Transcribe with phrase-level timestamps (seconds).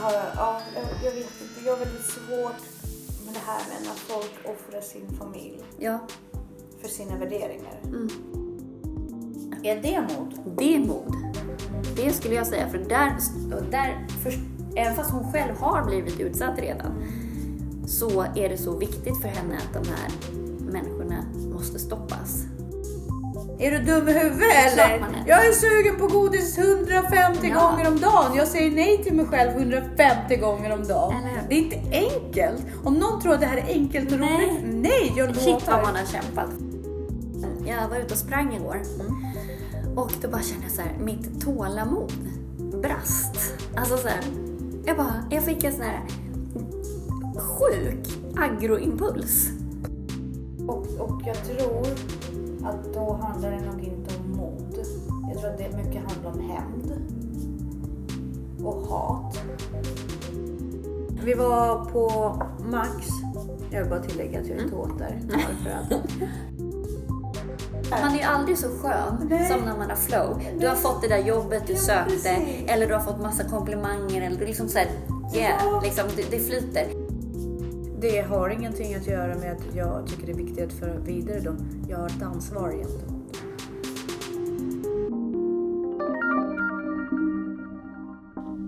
[0.00, 1.60] har, ja, jag, jag vet inte.
[1.66, 2.60] Jag har väldigt svårt
[3.26, 5.98] med det här med när folk offrar sin familj Ja.
[6.80, 7.80] för sina värderingar.
[7.84, 8.08] Mm.
[9.62, 10.56] Är det mod?
[10.58, 11.14] Det är mod.
[11.96, 12.68] Det skulle jag säga.
[12.68, 13.16] För där,
[13.70, 14.32] där för,
[14.76, 16.92] även fast hon själv har blivit utsatt redan,
[17.86, 20.10] så är det så viktigt för henne att de här
[20.72, 22.44] människorna måste stoppas.
[23.60, 24.82] Är du dum i huvudet eller?
[24.84, 25.24] är.
[25.26, 27.60] Jag är sugen på godis 150 Ja.
[27.70, 28.36] gånger om dagen.
[28.36, 31.14] Jag säger nej till mig själv 150 gånger om dagen.
[31.16, 31.48] Eller?
[31.48, 32.62] Det är inte enkelt.
[32.84, 34.46] Om någon tror att det här är enkelt och Nej.
[34.46, 34.74] roligt.
[34.74, 35.82] Nej, jag Shit vad lovar.
[35.82, 36.50] man har kämpat.
[37.66, 38.82] Jag var ute och sprang igår
[39.96, 42.12] och då bara kände jag så här, mitt tålamod
[42.82, 43.54] brast.
[43.76, 44.20] Alltså så här,
[44.84, 46.00] jag bara, jag fick en sån här
[47.36, 49.48] sjuk agroimpuls.
[50.68, 51.86] Och, och jag tror
[52.64, 54.78] att då handlar det nog inte om mod.
[55.30, 56.92] Jag tror att det mycket handlar om hämnd.
[58.64, 59.38] Och hat.
[61.24, 62.34] Vi var på
[62.70, 63.06] Max.
[63.70, 65.20] Jag vill bara tillägga att jag inte åt där.
[68.02, 69.48] Man är ju aldrig så skön Nej.
[69.50, 70.40] som när man har flow.
[70.60, 72.64] Du har fått det där jobbet du Ja, sökte precis.
[72.66, 74.88] eller du har fått massa komplimanger eller du liksom såhär,
[75.34, 75.80] yeah, Ja.
[75.84, 76.86] liksom, det, det flyter.
[78.00, 81.40] Det har ingenting att göra med att jag tycker det är viktigt att föra vidare
[81.40, 81.56] dem.
[81.88, 83.52] Jag har ett ansvar gentemot dem.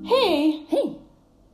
[0.04, 0.66] Hej!
[0.68, 1.00] Hej!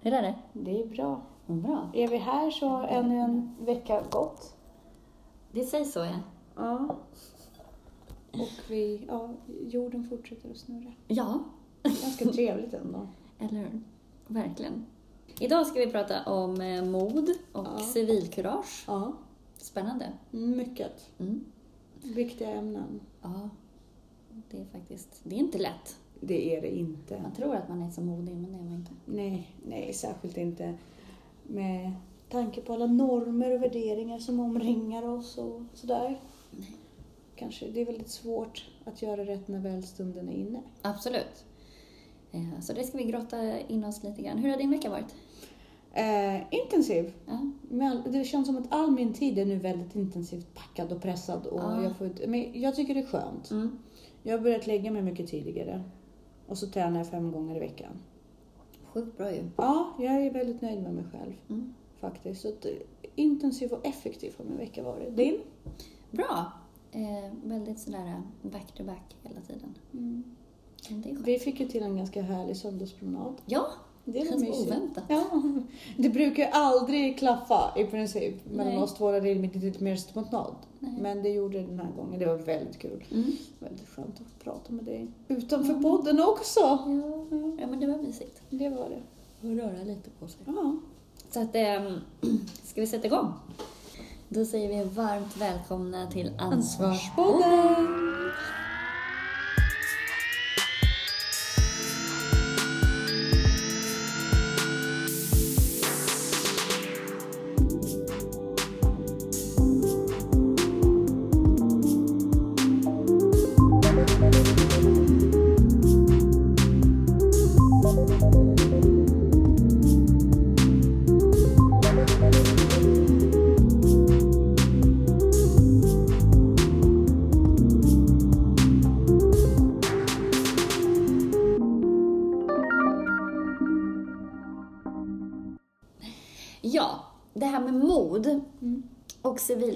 [0.01, 0.34] Hur är det?
[0.53, 1.23] Det är bra.
[1.47, 1.91] Bra.
[1.95, 4.56] Är vi här så har ännu en vecka gått.
[5.53, 6.21] Det sägs så ja.
[6.56, 6.97] Ja.
[8.33, 9.31] Och vi, ja,
[9.69, 10.93] jorden fortsätter att snurra.
[11.09, 11.41] Ja,
[11.83, 13.09] Ganska trevligt ändå.
[13.39, 13.81] eller hur?
[14.27, 14.87] Verkligen.
[15.41, 17.79] Idag ska vi prata om eh, mod och Ja.
[17.79, 18.84] civilkurage.
[18.87, 19.12] Ja,
[19.57, 20.12] Spännande.
[20.31, 21.11] mycket.
[21.19, 21.45] Mm.
[22.03, 23.01] Viktiga ämnen.
[23.23, 23.49] Ja,
[24.51, 25.97] det är faktiskt, det är inte lätt.
[26.21, 27.21] Det är det inte.
[27.23, 28.91] Man tror att man är så modig, men det är man inte.
[29.05, 30.75] Nej, nej, särskilt inte
[31.43, 31.93] med
[32.28, 36.21] tanke på alla normer och värderingar som omringar oss och sådär.
[37.37, 40.62] Kanske det är väldigt svårt att göra rätt när väl stunden är inne.
[40.83, 41.44] Absolut.
[42.33, 44.39] Eh, Så det ska vi grotta in oss lite grann.
[44.39, 45.15] Hur har din vecka varit?
[45.93, 47.12] Eh, intensiv.
[47.27, 48.03] Ja.
[48.11, 51.47] Det känns som att all min tid är nu väldigt intensivt packad och pressad.
[51.47, 51.83] Och Ja.
[51.83, 53.50] jag, får men jag tycker det är skönt.
[53.50, 53.78] Mm.
[54.22, 55.83] Jag har börjat lägga mig mycket tidigare.
[56.47, 57.93] Och så tränar jag fem gånger i veckan.
[58.87, 59.44] Sjukt bra ju.
[59.56, 61.75] Ja, jag är väldigt nöjd med mig själv Mm.
[62.00, 62.41] faktiskt.
[62.41, 62.55] Så eh,
[63.15, 65.17] intensiv och effektiv har min vecka varit.
[65.17, 65.38] Din?
[66.11, 66.53] Bra.
[66.93, 69.75] Eh, väldigt sådär back to back hela tiden.
[69.93, 70.25] Mm.
[71.25, 73.34] Vi fick ju till en ganska härlig söndagspromenad.
[73.47, 73.66] Ja,
[74.04, 74.66] Det var mysigt.
[74.69, 75.04] oväntat.
[75.09, 75.43] Ja,
[75.97, 78.82] det brukar ju aldrig klaffa i princip mellan Nej.
[78.82, 80.59] oss två när det är lite mer spontant.
[81.00, 82.19] Men det gjorde det den här gången.
[82.21, 83.04] Det var väldigt kul.
[83.12, 83.32] Mm.
[83.59, 85.06] Väldigt skönt att prata med dig.
[85.28, 86.60] Utanför podden också.
[86.60, 86.84] Ja.
[87.60, 88.43] ja, men det var mysigt.
[88.50, 89.03] Det var det.
[89.49, 90.41] Och röra lite på sig.
[90.47, 90.76] Ja.
[91.31, 91.93] Så att, eh,
[92.65, 93.32] ska vi sätta igång?
[94.28, 97.87] Då säger vi varmt välkomna till Ansvarspodden.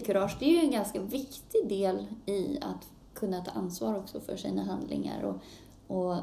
[0.03, 4.37] Civilkurage, det är ju en ganska viktig del i att kunna ta ansvar också för
[4.37, 5.23] sina handlingar.
[5.23, 5.37] Och,
[5.97, 6.17] och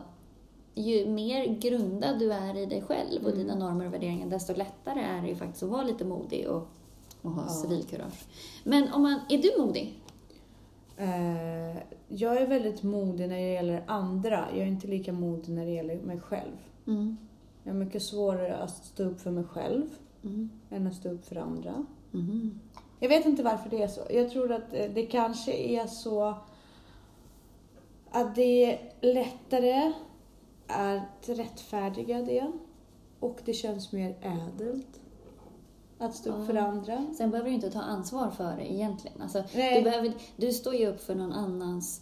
[0.76, 5.00] ju mer grundad du är i dig själv och dina normer och värderingar, desto lättare
[5.02, 6.68] är det ju faktiskt att vara lite modig och,
[7.22, 7.50] och ha Ja.
[7.54, 8.26] civilkurage.
[8.64, 10.00] Men om man, är du modig?
[10.98, 14.48] Eh, jag är väldigt modig när det gäller andra.
[14.52, 16.56] Jag är inte lika modig när det gäller mig själv.
[16.88, 17.18] Mm.
[17.64, 19.84] Jag har mycket svårare att stå upp för mig själv
[20.24, 20.50] Mm.
[20.70, 21.86] än att stå upp för andra.
[22.14, 22.60] Mm.
[23.00, 24.02] Jag vet inte varför det är så.
[24.10, 26.34] Jag tror att eh, det kanske är så
[28.12, 29.94] att det är lättare
[30.68, 32.52] att rättfärdiga det
[33.20, 35.00] och det känns mer ädelt
[35.98, 36.62] att stå upp för Ja.
[36.62, 37.06] andra.
[37.18, 39.22] Sen behöver du inte ta ansvar för det egentligen.
[39.22, 42.02] Alltså, du, behöver, du står ju upp för någon annans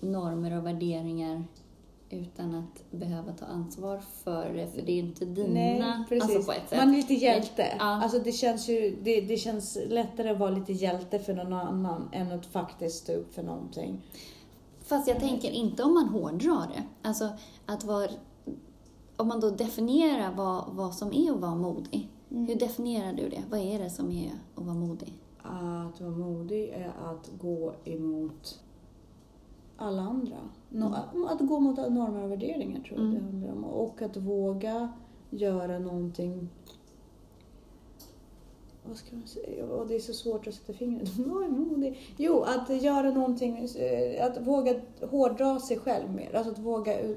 [0.00, 1.44] normer och värderingar
[2.12, 5.54] utan att behöva ta ansvar för det, för det är ju inte dina.
[5.54, 6.36] Nej, precis.
[6.36, 6.78] Alltså på ett sätt.
[6.78, 7.66] Man är lite hjälte.
[7.78, 7.84] Ja.
[7.84, 12.08] Alltså det känns ju det, det känns lättare att vara lite hjälte för någon annan
[12.12, 14.02] än att faktiskt stå upp för någonting.
[14.84, 17.08] Fast jag tänker inte om man hårdrar det.
[17.08, 17.28] Alltså
[17.66, 18.08] att vara
[19.16, 22.08] om man då definierar vad, vad som är att vara modig.
[22.30, 22.46] Mm.
[22.46, 23.42] Hur definierar du det?
[23.50, 25.12] Vad är det som är att vara modig?
[25.42, 28.60] Att vara modig är att gå emot
[29.76, 30.36] alla andra.
[30.68, 30.94] No,
[31.28, 33.14] Att gå mot normer och värderingar tror jag Mm.
[33.20, 33.64] det handlar om.
[33.64, 34.92] Och att våga
[35.30, 36.48] göra någonting
[38.88, 39.64] vad ska man säga?
[39.70, 41.08] Åh, det är så svårt att sätta fingret?
[42.16, 44.80] Jo, att göra någonting, eh, att våga
[45.10, 46.34] hårdra sig själv mer.
[46.36, 47.16] Alltså att våga eh, eh,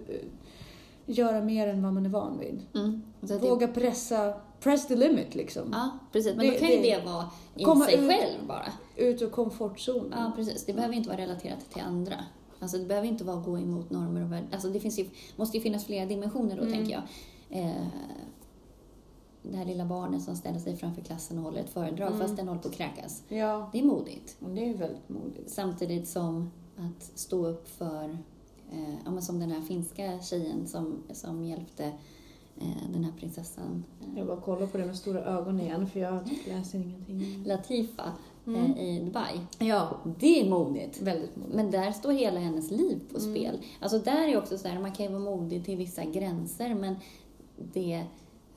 [1.05, 2.61] göra mer än vad man är van vid.
[2.75, 3.01] Mm.
[3.21, 5.69] Att det, Våga pressa, press the limit liksom.
[5.71, 6.35] ja, precis.
[6.35, 7.25] Men Det- då kan ju det- det vara
[7.55, 8.65] i sig ut- själv bara.
[8.95, 10.11] Ut ur komfortzonen.
[10.19, 10.65] Ja, precis.
[10.65, 12.15] Det behöver inte vara relaterat till andra.
[12.65, 14.47] Alltså det behöver inte vara att gå emot normer och värden.
[14.53, 16.73] Alltså det finns ju, måste ju finnas flera dimensioner då, Mm.
[16.73, 17.03] tänker jag.
[17.63, 17.85] Eh,
[19.43, 22.19] det här lilla barnet som ställer sig framför klassen och håller ett föredrag Mm.
[22.19, 23.23] fast den håller på att kräkas.
[23.27, 24.37] Ja, Det är modigt.
[24.39, 25.49] det är väldigt modigt.
[25.49, 28.17] Samtidigt som att stå upp för,
[28.71, 31.85] eh, ja, men som den här finska tjejen som, som hjälpte
[32.57, 33.83] eh, den här prinsessan
[34.15, 37.43] Jag bara kollar på det med stora ögon igen för jag läser ingenting.
[37.45, 38.03] Latifa
[38.47, 38.71] Mm.
[38.73, 39.39] eh, i Dubai.
[39.59, 41.01] Ja, Det är modigt.
[41.01, 41.55] väldigt modigt.
[41.55, 43.31] Men där står hela hennes liv på Mm.
[43.35, 43.59] spel.
[43.79, 46.95] Alltså där är också så här, man kan ju vara modig till vissa gränser men
[47.73, 48.03] det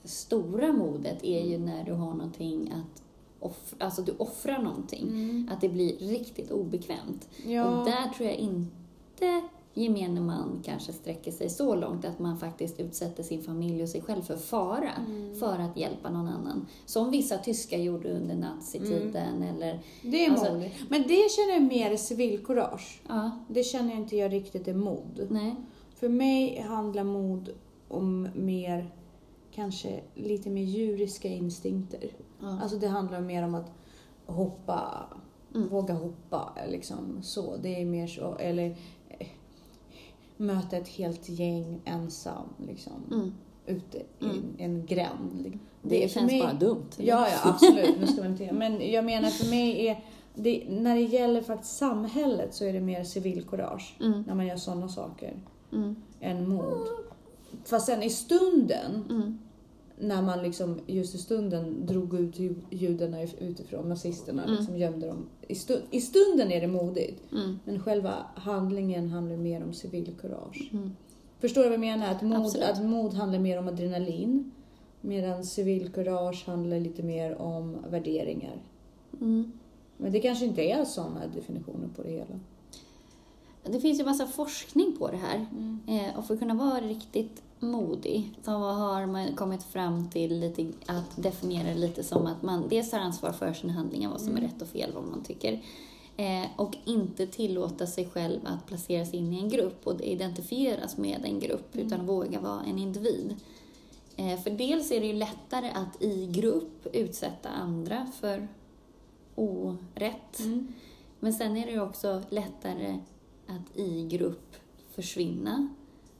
[0.03, 3.03] stora modet är ju när du har någonting att
[3.39, 5.07] offra, alltså du offrar någonting.
[5.07, 5.49] Mm.
[5.53, 7.29] Att det blir riktigt obekvämt.
[7.45, 7.79] Ja.
[7.79, 9.41] Och där tror jag inte
[9.79, 14.01] gemene man kanske sträcker sig så långt att man faktiskt utsätter sin familj och sig
[14.01, 15.35] själv för fara Mm.
[15.35, 16.67] för att hjälpa någon annan.
[16.85, 20.75] Som vissa tyskar gjorde under nazitiden eller Det är Alltså- modigt.
[20.89, 23.01] Men det känner jag mer civilkurage.
[23.07, 25.27] ja, Det känner jag inte jag riktigt är mod.
[25.29, 25.55] nej.
[25.95, 27.49] För mig handlar mod
[27.87, 28.91] om mer,
[29.51, 32.11] kanske lite mer djuriska instinkter.
[32.41, 32.59] Ja.
[32.61, 33.71] Alltså det handlar mer om att
[34.25, 35.05] hoppa,
[35.55, 35.67] Mm.
[35.69, 37.57] våga hoppa liksom så.
[37.57, 38.75] Det är mer så, eller
[40.39, 42.93] möta ett helt gäng ensam liksom.
[43.11, 43.33] Mm.
[43.65, 44.43] Ute i Mm.
[44.57, 45.59] en gränd.
[45.81, 46.85] Det, är för känns mig- bara dumt.
[46.97, 47.07] eller?
[47.09, 47.99] Ja, ja absolut.
[47.99, 50.03] Nu ska man inte, men jag menar för mig är
[50.35, 54.23] det, när det gäller faktiskt samhället så är det mer civilkurage Mm.
[54.27, 55.33] när man gör sådana saker
[55.73, 55.95] Mm.
[56.19, 56.87] än mod.
[57.65, 59.39] Fast sen i stunden, Mm.
[59.99, 64.55] När man liksom just i stunden drog ut ju- judarna utifrån, nazisterna, Mm.
[64.55, 65.25] liksom gömde dem.
[65.47, 67.59] I, stu, I stunden är det modigt, Mm.
[67.65, 70.69] men själva handlingen handlar mer om civilkurage.
[70.73, 70.91] Mm.
[71.39, 72.11] Förstår du vad jag menar?
[72.11, 72.67] Att mod, Absolut.
[72.69, 74.51] att mod handlar mer om adrenalin,
[75.01, 78.61] medan civilkurage handlar lite mer om värderingar.
[79.21, 79.51] Mm.
[79.97, 82.39] Men det kanske inte är sådana definitioner på det hela.
[83.63, 85.45] Det finns ju massa forskning på det här.
[85.87, 90.71] Eh, och för att kunna vara riktigt modig så har man kommit fram till lite,
[90.85, 94.41] att definiera lite som att man dels har ansvar för sina handlingar, vad som är
[94.41, 95.63] rätt och fel, vad man tycker.
[96.17, 100.97] Eh, och inte tillåta sig själv att placera sig in i en grupp och identifieras
[100.97, 103.35] med en grupp, utan våga vara en individ.
[104.15, 108.47] Eh, för dels är det ju lättare att i grupp utsätta andra för
[109.35, 110.39] orätt.
[111.19, 112.99] Men sen är det ju också lättare
[113.47, 114.55] att i grupp
[114.95, 115.69] försvinna.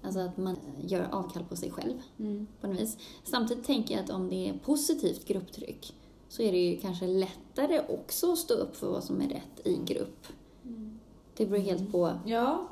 [0.01, 2.47] Alltså att man gör avkall på sig själv Mm.
[2.61, 2.97] på något vis.
[3.23, 5.93] Samtidigt tänker jag att om det är positivt grupptryck
[6.29, 9.67] så är det ju kanske lättare också att stå upp för vad som är rätt
[9.67, 10.27] i grupp.
[11.37, 12.11] Det beror helt på.
[12.25, 12.67] Ja.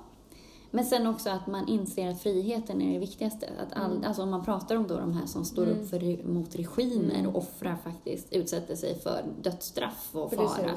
[0.72, 3.50] Men sen också att man inser att friheten är det viktigaste.
[3.60, 4.04] Att all, Mm.
[4.04, 5.80] Alltså om man pratar om då de här som står Mm.
[5.82, 7.28] upp för, mot regimer Mm.
[7.28, 10.72] och offrar faktiskt, utsätter sig för dödsstraff och fara.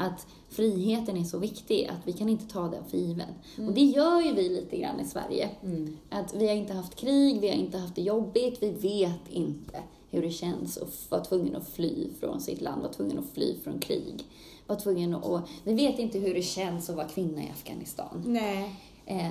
[0.00, 3.28] Att friheten är så viktig att vi kan inte ta den för given.
[3.56, 3.68] Mm.
[3.68, 5.50] Och det gör ju vi lite grann i Sverige.
[5.62, 5.96] Mm.
[6.10, 9.82] Att vi har inte haft krig, vi har inte haft det jobbigt, vi vet inte
[10.10, 13.54] hur det känns att vara tvungen att fly från sitt land, vara tvungen att fly
[13.64, 14.24] från krig.
[14.66, 18.24] Vara tvungen att, och vi vet inte hur det känns att vara kvinna i Afghanistan.
[18.26, 18.74] Nej.
[19.06, 19.30] Eh,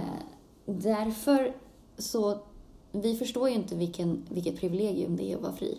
[0.66, 1.56] därför
[1.98, 2.40] så,
[2.92, 5.78] vi förstår ju inte vilken, vilket privilegium det är att vara fri.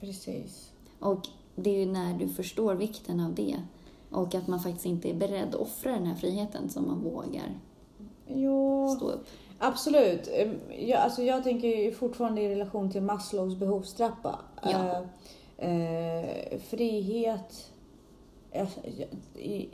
[0.00, 0.70] Precis.
[0.98, 1.28] Och
[1.62, 3.56] det är ju när du förstår vikten av det
[4.10, 7.58] och att man faktiskt inte är beredd att offra den här friheten som man vågar
[8.26, 9.26] Jo, stå upp.
[9.58, 10.28] absolut.
[10.32, 10.54] Ehm,
[10.88, 14.38] Jag, alltså jag tänker fortfarande i relation till Maslows behovstrappa.
[14.62, 15.04] Ja.
[15.58, 17.70] Eh, eh, frihet
[18.50, 18.68] eh,
[19.34, 19.68] i,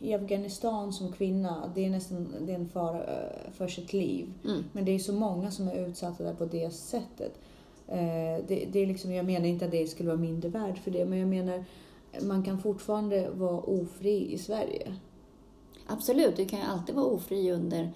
[0.00, 4.32] i Afghanistan som kvinna, det är nästan det är en fara eh, för sitt liv.
[4.44, 4.64] Mm.
[4.72, 7.38] Men det är så många som är utsatta där på det sättet.
[7.88, 10.90] Eh, det, det är liksom, jag menar inte att det skulle vara mindre värd för
[10.90, 11.64] det, men jag menar
[12.22, 14.94] man kan fortfarande vara ofri i Sverige.
[15.86, 17.92] Absolut, du kan ju alltid vara ofri under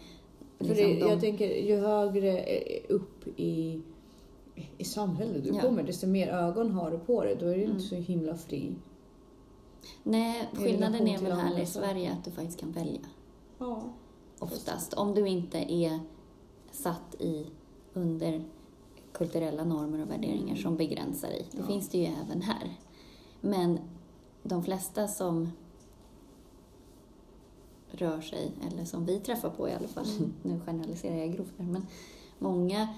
[0.59, 1.00] För liksom, det, de...
[1.11, 3.80] jag tänker, ju högre eh, upp i,
[4.78, 5.61] i samhället du Ja.
[5.61, 7.37] kommer, desto mer ögon har du på dig.
[7.40, 7.71] Då är du Mm.
[7.76, 8.73] inte så himla fri.
[10.02, 11.66] Nej, skillnaden är väl här i.
[11.66, 13.00] Sverige att du faktiskt kan välja.
[13.59, 13.83] Ja.
[14.38, 14.95] Oftast.
[14.95, 16.00] Om du inte är
[16.73, 17.47] satt i
[17.95, 18.45] under
[19.18, 21.46] kulturella normer och värderingar som begränsar dig.
[21.52, 21.66] Det Ja.
[21.66, 22.76] finns det ju även här.
[23.40, 23.78] Men
[24.42, 25.50] de flesta som
[27.90, 30.32] rör sig, eller som vi träffar på i alla fall, Mm.
[30.42, 31.87] nu generaliserar jag grovt men
[32.38, 32.88] många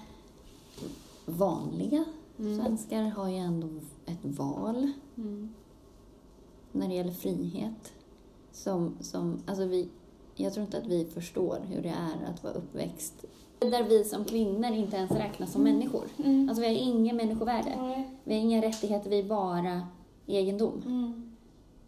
[1.25, 2.05] vanliga
[2.37, 3.67] svenskar har ju ändå
[4.05, 5.53] ett val Mm.
[6.71, 7.93] när det gäller frihet.
[8.51, 9.89] Som, som, alltså vi,
[10.35, 13.25] jag tror inte att vi förstår hur det är att vara uppväxt
[13.69, 16.05] där vi som kvinnor inte ens räknas som människor.
[16.17, 16.49] Mm.
[16.49, 17.75] Alltså vi har ingen människovärde.
[17.77, 18.09] Nej.
[18.23, 19.87] Vi har inga rättigheter, vi är bara
[20.27, 20.83] egendom.
[20.85, 21.31] Mm.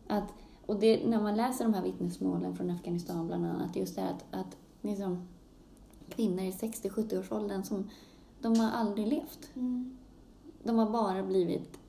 [0.08, 0.34] Att,
[0.66, 4.12] och det, när man läser de här vittnesmålen från Afghanistan bland annat, just det här
[4.12, 5.28] att, att liksom,
[6.10, 7.90] kvinnor i 60-70-årsåldern som
[8.42, 9.50] de har aldrig levt.
[9.56, 9.98] Mm.
[10.64, 11.80] De har bara blivit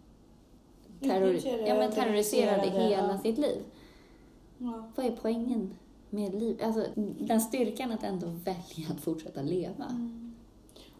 [1.00, 3.62] terror, ja, men terroriserade hela sitt liv.
[4.58, 4.84] Ja.
[4.94, 5.74] Vad är poängen
[6.14, 6.61] med liv?
[6.62, 6.87] Alltså,
[7.18, 9.85] den styrkan att ändå välja att fortsätta leva.
[9.85, 10.35] Mm.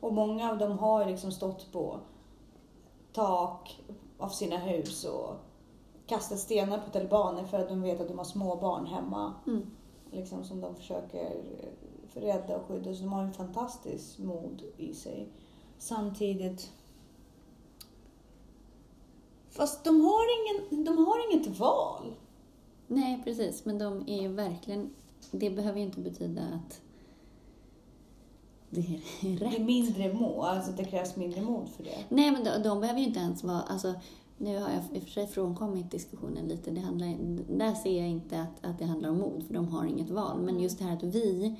[0.01, 2.01] Och många av dem har liksom stått på
[3.13, 3.81] tak
[4.19, 5.37] av sina hus och
[6.07, 9.35] kastat stenar på talibaner för att de vet att de har små barn hemma.
[9.47, 9.67] Mm.
[10.11, 11.43] Liksom som de försöker
[12.15, 12.95] rädda och skydda.
[12.95, 15.29] Så de har en fantastisk mod i sig.
[15.79, 16.73] Samtidigt...
[19.51, 22.15] Fast de har, ingen, de har inget val.
[22.87, 23.65] Nej, precis.
[23.65, 24.95] Men de är ju verkligen...
[25.31, 26.81] Det behöver ju inte betyda att
[28.71, 29.01] det är
[29.39, 29.61] Det är rätt.
[29.67, 32.05] mindre mod, alltså det krävs mindre mod för det.
[32.09, 33.61] Nej, men de, de behöver ju inte ens vara...
[33.63, 33.95] Alltså,
[34.39, 36.71] nu har jag i och för sig frånkommit diskussionen lite.
[36.71, 37.17] Det handlar,
[37.57, 40.41] där ser jag inte att, att det handlar om mod, för de har inget val.
[40.43, 41.57] Men just det här att vi...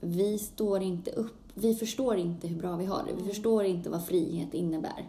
[0.00, 1.36] Vi står inte upp...
[1.54, 3.22] Vi förstår inte hur bra vi har det.
[3.22, 5.08] Vi förstår inte vad frihet innebär.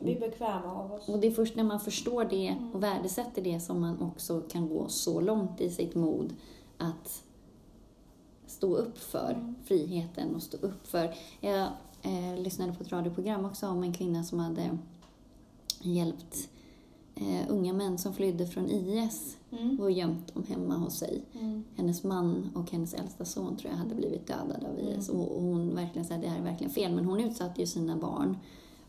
[0.00, 1.08] Vi är bekväma av oss.
[1.08, 4.68] Och det är först när man förstår det och värdesätter det som man också kan
[4.68, 6.34] gå så långt i sitt mod
[6.78, 7.22] att
[8.46, 9.54] stå upp för Mm.
[9.64, 11.14] friheten och stå upp för...
[11.40, 11.68] Jag
[12.02, 14.78] eh, lyssnade på ett radioprogram också om en kvinna som hade
[15.82, 16.48] hjälpt
[17.14, 19.80] eh, unga män som flydde från IS Mm.
[19.80, 21.22] och gömt dem hemma hos sig.
[21.40, 21.64] Mm.
[21.76, 25.42] Hennes man och hennes äldsta son tror jag hade blivit dödade av IS och och
[25.42, 26.94] hon verkligen sa att det här är verkligen fel.
[26.94, 28.36] Men hon utsatte ju sina barn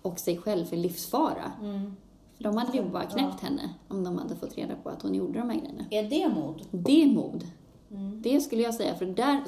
[0.02, 1.52] och sig själv för livsfara.
[1.62, 1.96] Mm.
[2.38, 5.16] För de hade ju bara knäppt henne om de hade fått reda på att hon
[5.16, 5.86] gjorde de här grejerna.
[5.92, 6.62] Är det mod?
[6.72, 7.48] Det är mod.
[7.92, 8.22] Mm.
[8.22, 9.44] Det skulle jag säga, för där,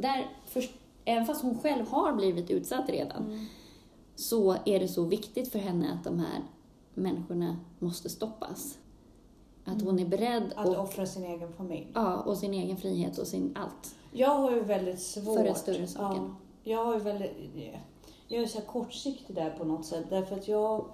[0.00, 0.64] där för,
[1.04, 3.46] även fast hon själv har blivit utsatt redan, Mm.
[4.16, 6.42] så är det så viktigt för henne att de här
[6.94, 8.78] människorna måste stoppas.
[9.64, 11.86] Att hon är beredd Att och, offra sin egen familj.
[11.94, 13.94] ja, och sin egen frihet och sin allt.
[14.12, 15.36] Jag har ju väldigt svårt...
[15.38, 16.34] För den större saken.
[16.62, 17.32] Ja, jag har ju väldigt...
[18.28, 20.04] Jag är så kortsiktig där på något sätt.
[20.10, 20.84] Därför att jag,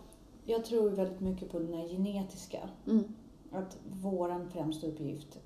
[0.44, 2.68] jag tror väldigt mycket på den här genetiska.
[2.86, 3.04] Mm.
[3.52, 5.38] Att våran främsta uppgift,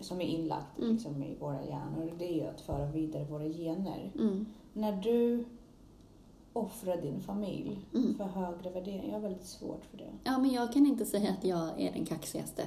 [0.00, 0.92] som är inlagt Mm.
[0.92, 4.12] liksom, i våra hjärnor, det är ju att föra vidare våra gener.
[4.18, 4.46] Mm.
[4.72, 5.44] När du
[6.52, 8.14] offrar din familj Mm.
[8.14, 10.10] för högre värderingar, jag har väldigt svårt för det.
[10.24, 12.62] Ja, men jag kan inte säga att jag är den kaxigaste.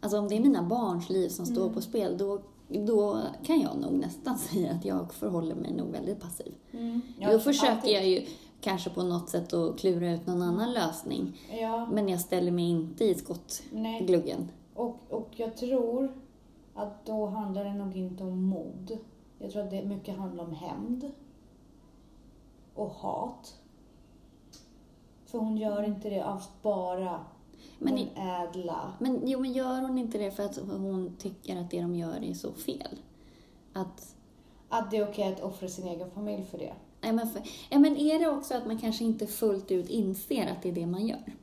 [0.00, 1.74] Alltså om det är mina barns liv som står Mm.
[1.74, 6.20] på spel, då, då kan jag nog nästan säga att jag förhåller mig nog väldigt
[6.20, 6.54] passiv.
[7.32, 7.92] då försöker alltid.
[7.94, 8.26] jag ju
[8.60, 11.40] kanske på något sätt att klura ut någon annan lösning.
[11.60, 14.50] Ja, Men jag ställer mig inte i skottgluggen.
[14.74, 16.20] Och, och jag tror
[16.74, 18.98] att då handlar det nog inte om mod.
[19.38, 21.10] Jag tror att det mycket handlar om hämnd.
[22.74, 23.56] Och hat.
[25.26, 27.20] För hon gör inte det av bara
[27.78, 28.92] Men, den ädla.
[28.98, 32.24] men, jo, men gör hon inte det för att hon tycker att det de gör
[32.24, 32.98] är så fel?
[33.72, 34.14] Att
[34.68, 36.72] Att det är okej att offra sin egen familj för det.
[37.00, 40.46] Nej, men, för, ja, men är det också att man kanske inte fullt ut inser
[40.46, 41.34] att det är det man gör?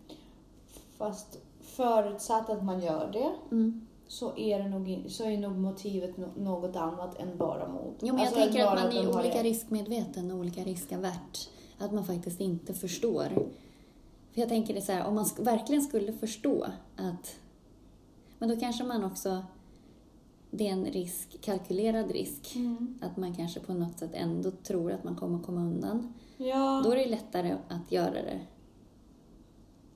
[0.97, 3.87] Fast förutsatt att man gör det Mm.
[4.07, 7.93] så är, det nog, så är nog motivet något annat än bara mod.
[8.01, 11.49] Jo, men Alltså, jag tänker att man är olika riskmedveten och olika riskavärt.
[11.77, 13.27] Att man faktiskt inte förstår.
[14.33, 17.39] För jag tänker det så här, om man verkligen skulle förstå att...
[18.39, 19.43] Men då kanske man också...
[20.51, 22.55] Det är en risk, kalkylerad risk.
[22.55, 22.99] Mm.
[23.01, 26.13] Att man kanske på något sätt ändå tror att man kommer komma undan.
[26.37, 26.81] Ja.
[26.85, 28.39] Då är det lättare att göra det.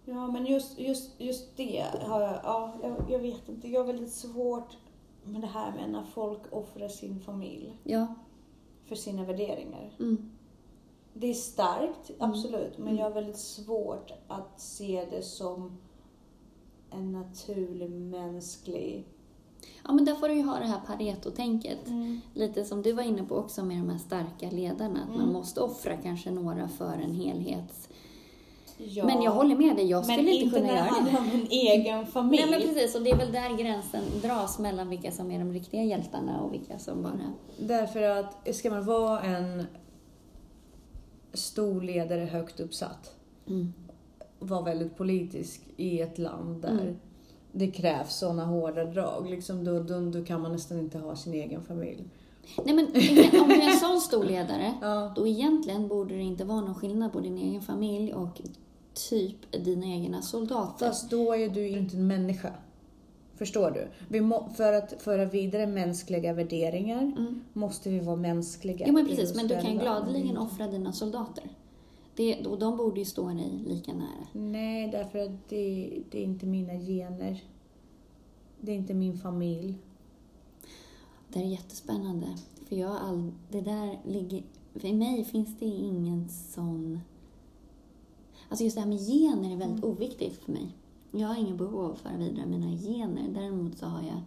[0.05, 3.67] Ja, men just, just, just det har jag, ja, jag, jag vet inte.
[3.67, 4.77] Jag har väldigt svårt
[5.23, 8.15] med det här med när folk offrar sin familj Ja.
[8.85, 9.95] för sina värderingar.
[9.99, 10.31] Mm.
[11.19, 12.31] Det är starkt, Mm.
[12.31, 15.77] absolut, men jag har väldigt svårt att se det som
[16.91, 19.05] en naturlig mänsklig...
[19.83, 21.87] Ja, men där får du ju ha det här Pareto-tänket.
[21.87, 22.21] Mm.
[22.33, 24.99] Lite som du var inne på också med de här starka ledarna.
[25.03, 25.33] Att man Mm.
[25.33, 27.89] måste offra kanske några för en helhet.
[28.77, 29.05] Ja.
[29.05, 30.91] Men jag håller med dig, jag skulle men inte kunna när det göra det.
[31.11, 32.41] handlar om en egen familj.
[32.45, 35.53] Nej men precis, och det är väl där gränsen dras mellan vilka som är de
[35.53, 37.19] riktiga hjältarna och vilka som bara...
[37.59, 39.63] Därför att ska man vara en
[41.37, 43.13] stor ledare högt uppsatt
[43.47, 43.73] Mm.
[44.39, 46.95] var väldigt politisk i ett land där Mm.
[47.51, 49.29] det krävs såna hårda drag.
[49.29, 52.03] Liksom då, då, då kan man nästan inte ha sin egen familj.
[52.65, 52.85] Nej men
[53.41, 55.13] om du är en sån stor ledare, Ja.
[55.15, 58.41] då egentligen borde det inte vara någon skillnad på din egen familj och
[59.09, 60.87] typ dina egna soldater.
[60.87, 62.53] Fast då är du inte en människa.
[63.37, 63.87] Förstår du?
[64.07, 67.41] Vi må, för att föra vidare mänskliga värderingar Mm.
[67.53, 68.85] måste vi vara mänskliga.
[68.87, 71.43] Jo men precis, men du kan gladeligen offra dina soldater.
[72.15, 74.27] Det, och de borde ju stå dig lika nära.
[74.33, 77.43] Nej, därför att det, det är inte mina gener.
[78.61, 79.77] Det är inte min familj.
[81.29, 82.27] Det är jättespännande.
[82.69, 84.43] För jag all, det där ligger...
[84.75, 86.99] För mig finns det ingen sån...
[88.49, 90.67] Alltså just det här med gener är väldigt oviktigt för mig.
[91.19, 93.27] Jag har ingen behov av att föra vidare mina gener.
[93.29, 94.21] Däremot så har jag...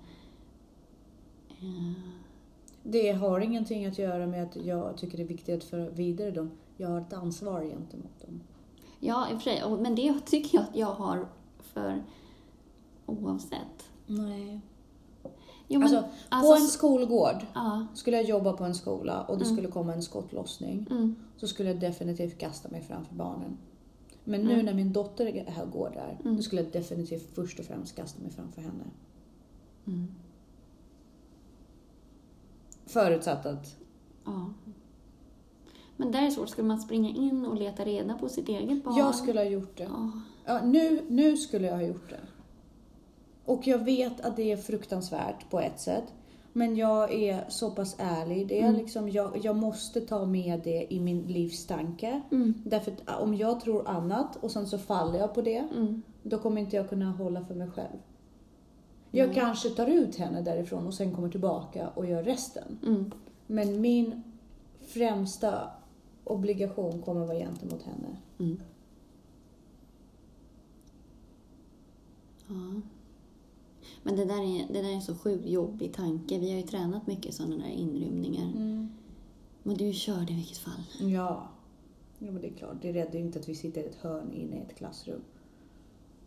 [1.50, 1.92] Eh,
[2.82, 6.30] Det har ingenting att göra med att jag tycker det är viktigt att föra vidare
[6.30, 6.50] dem.
[6.76, 8.40] Jag har ett ansvar gentemot dem.
[9.00, 9.62] ja, i och för sig.
[9.80, 11.26] Men det tycker jag att jag har
[11.60, 12.02] för
[13.06, 13.90] oavsett.
[14.06, 14.60] Nej.
[15.72, 17.86] Jo, men, Alltså, alltså, på en skolgård Ja.
[17.94, 19.56] skulle jag jobba på en skola och det Mm.
[19.56, 20.86] skulle komma en skottlossning.
[20.90, 23.56] Mm, Så skulle jag definitivt kasta mig framför barnen.
[24.24, 24.66] Men nu Mm.
[24.66, 26.36] när min dotter går där, Mm.
[26.36, 28.84] då skulle jag definitivt först och främst kasta mig framför henne.
[29.86, 30.08] mm,
[32.86, 33.76] Förutsatt att
[34.24, 34.50] ja.
[35.96, 36.48] Men där är svårt.
[36.48, 38.96] Ska man springa in och leta reda på sitt eget barn?
[38.96, 39.82] jag skulle ha gjort det.
[39.82, 40.10] Ja.
[40.44, 42.20] Ja, nu, nu skulle jag ha gjort det.
[43.44, 46.04] Och jag vet att det är fruktansvärt på ett sätt.
[46.60, 48.48] Men jag är så pass ärlig.
[48.48, 48.80] Det är Mm.
[48.80, 52.22] liksom, jag, jag måste ta med det i min livstanke.
[52.32, 56.02] Mm, Därför att om jag tror annat och sen så faller jag på det, mm,
[56.22, 57.98] då kommer inte jag kunna hålla för mig själv.
[59.10, 62.78] Jag kanske tar ut henne därifrån och sen kommer tillbaka och gör resten.
[62.86, 63.10] mm.
[63.46, 64.22] Men min
[64.86, 65.70] främsta
[66.24, 68.16] obligation kommer vara gentemot henne.
[68.38, 68.60] Mm.
[72.48, 72.80] Ja.
[74.02, 76.38] Men det där, är, det där är en så sjukt jobbig tanke.
[76.38, 78.52] Vi har ju tränat mycket sådana där inrymningar.
[79.62, 80.82] Men du körde i vilket fall.
[81.00, 81.48] Ja.
[82.18, 82.76] ja, men det är klart.
[82.82, 85.20] Det räddar ju inte att vi sitter i ett hörn inne i ett klassrum.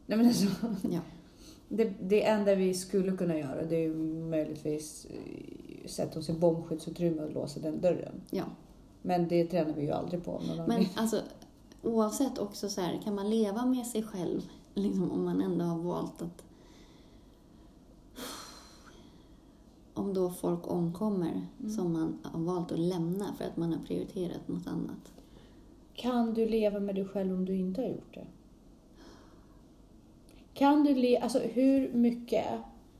[0.05, 0.47] Nej men alltså,
[0.91, 0.99] Ja.
[1.69, 3.95] det, det enda vi skulle kunna göra det är ju
[4.29, 8.21] möjligtvis eh, sätta oss i bombskyddsutrymme och låsa den dörren.
[8.29, 8.43] ja.
[9.05, 10.41] Men det tränar vi ju aldrig på.
[10.47, 10.85] Men annan.
[10.95, 11.21] alltså,
[11.81, 14.41] oavsett också så här, kan man leva med sig själv
[14.73, 16.43] liksom, om man ändå har valt att...
[19.93, 24.47] Om då folk omkommer som man har valt att lämna för att man har prioriterat
[24.47, 25.13] något annat.
[25.93, 28.25] Kan du leva med dig själv om du inte har gjort det?
[30.53, 32.45] Kan du le- alltså hur mycket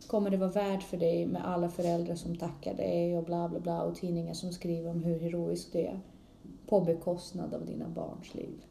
[0.08, 3.60] kommer det vara värt för dig med alla föräldrar som tackar dig och bla bla
[3.60, 6.00] bla och tidningar som skriver om hur heroiskt det är
[6.68, 8.64] på bekostnad av dina barns liv?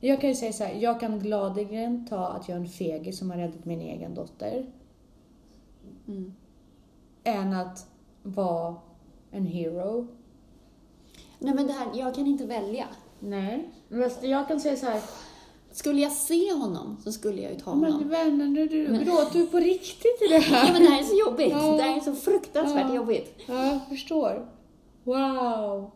[0.00, 3.18] Jag kan ju säga så här, jag kan gladeligen ta att jag är en fegis
[3.18, 4.66] som har räddat min egen dotter
[6.06, 6.32] Mm.
[7.24, 7.86] Än att
[8.22, 8.74] vara
[9.30, 10.06] en hero.
[11.38, 12.84] Nej men det här, jag kan inte välja.
[13.20, 15.00] Nej, men jag kan säga så här,
[15.72, 18.08] Skulle jag se honom så skulle jag ju ta men honom.
[18.08, 20.66] vänner, nu du, gråter du på riktigt i det här?
[20.66, 21.52] Ja men det här är så jobbigt.
[21.52, 21.76] Ja.
[21.76, 22.94] Det här är så fruktansvärt Ja.
[22.94, 23.34] jobbigt.
[23.46, 24.48] Ja, jag förstår.
[25.04, 25.90] Wow!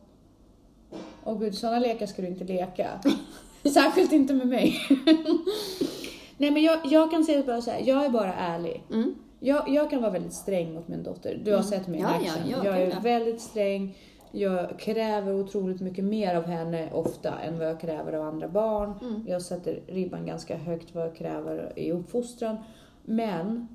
[1.25, 3.01] Åh gud, sådana lekar ska du inte leka.
[3.75, 4.77] Särskilt inte med mig.
[6.39, 8.83] Nej men jag, jag kan säga bara så här, jag är bara ärlig.
[8.93, 9.15] Mm.
[9.41, 11.41] Jag, jag kan vara väldigt sträng mot min dotter.
[11.45, 11.71] Du har Mm.
[11.71, 12.51] sett mig i Ja, action.
[12.51, 13.97] ja, jag gud, är väldigt sträng.
[14.33, 18.93] Jag kräver otroligt mycket mer av henne ofta än vad jag kräver av andra barn.
[19.03, 19.25] Mm.
[19.29, 22.57] Jag sätter ribban ganska högt vad jag kräver i uppfostran.
[23.05, 23.69] Men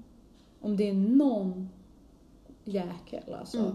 [0.62, 1.70] om det är någon
[2.66, 3.72] jäkel alltså, Mm.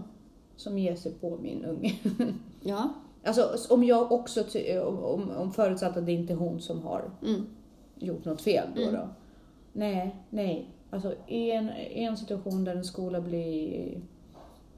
[0.55, 1.93] som ger sig på min unge.
[2.61, 2.89] Ja.
[3.23, 4.43] alltså om jag också,
[4.83, 7.45] om, om förutsatt att det inte är hon som har Mm.
[7.95, 8.81] gjort något fel då.
[8.81, 8.93] Mm.
[8.93, 9.07] då.
[9.73, 10.67] Nej, nej.
[10.89, 14.01] Alltså en, en situation där en skola blir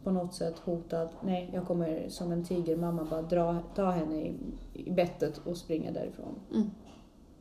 [0.04, 1.10] på något sätt hotad.
[1.24, 4.34] Nej, jag kommer som en tigermamma bara dra, ta henne i,
[4.74, 6.36] i bettet och springa därifrån.
[6.54, 6.71] Mm.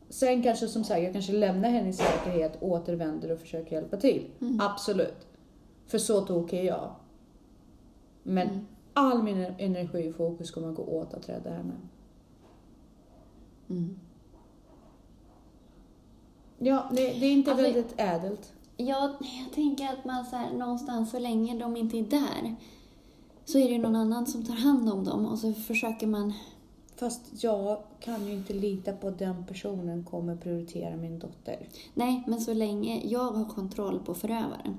[0.09, 4.27] Sen kanske som sagt, jag kanske lämnar henne i säkerhet, återvänder och försöker hjälpa till.
[4.41, 4.59] Mm.
[4.61, 5.27] Absolut.
[5.87, 6.91] För så tokig är jag.
[8.23, 8.67] Men Mm.
[8.93, 11.73] all min energi och fokus kommer gå åt att rädda henne.
[13.69, 13.99] Mm.
[16.57, 18.53] Ja, det, det är inte Alltså- väldigt ädelt.
[18.87, 22.55] Jag, jag tänker att man så här, någonstans så länge de inte är där
[23.45, 26.33] så är det någon annan som tar hand om dem och så försöker man...
[26.95, 31.67] Fast jag kan ju inte lita på att den personen kommer prioritera min dotter.
[31.93, 34.77] Nej, men så länge jag har kontroll på förövaren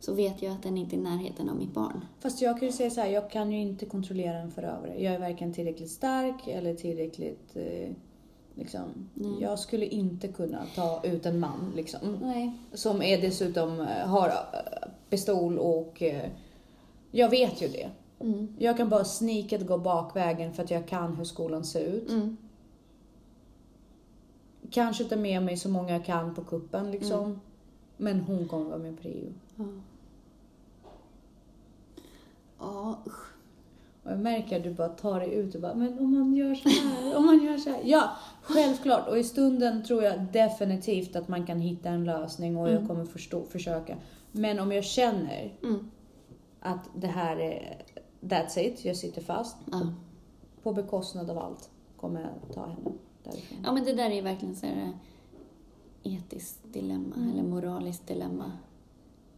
[0.00, 2.04] så vet jag att den inte är i närheten av mitt barn.
[2.20, 5.02] Fast jag kan ju säga så här, jag kan ju inte kontrollera en förövare.
[5.02, 7.56] Jag är varken tillräckligt stark eller tillräckligt...
[7.56, 7.90] Eh,
[8.56, 9.08] liksom.
[9.40, 12.18] Jag skulle inte kunna ta ut en man liksom.
[12.22, 12.52] Nej.
[12.72, 16.02] Som är dessutom eh, har eh, pistol och...
[16.02, 16.30] Eh,
[17.10, 17.90] jag vet ju det.
[18.20, 18.56] Mm.
[18.58, 22.10] Jag kan bara sneakat gå bakvägen för att jag kan hur skolan ser ut.
[22.10, 22.36] Mm.
[24.70, 27.24] Kanske ta med mig så många jag kan på kuppen liksom.
[27.24, 27.40] Mm.
[27.96, 29.32] Men hon kommer vara min prio.
[32.58, 33.32] Ja, usch.
[34.06, 36.54] Och jag märker att du bara tar dig ut och bara, men om man gör
[36.54, 37.80] så här, om man gör så här.
[37.84, 38.10] Ja,
[38.42, 39.08] självklart.
[39.08, 42.88] Och i stunden tror jag definitivt att man kan hitta en lösning och jag Mm.
[42.88, 43.96] kommer förstå, försöka.
[44.32, 45.90] Men om jag känner Mm.
[46.60, 47.82] att det här är,
[48.20, 49.56] that's it, jag sitter fast.
[49.72, 49.80] Ja.
[50.62, 52.90] På bekostnad av allt kommer jag ta henne
[53.24, 53.58] därifrån.
[53.64, 54.92] ja, men det där är ju verkligen så här
[56.02, 57.30] eh, etiskt dilemma, Mm.
[57.32, 58.52] eller moraliskt dilemma.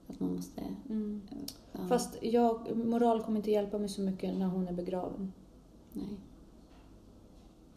[0.09, 0.61] Att man måste...
[0.89, 1.23] Mm.
[1.73, 5.33] Ja, Fast jag, moral kommer inte hjälpa mig så mycket när hon är begraven.
[5.93, 6.19] nej.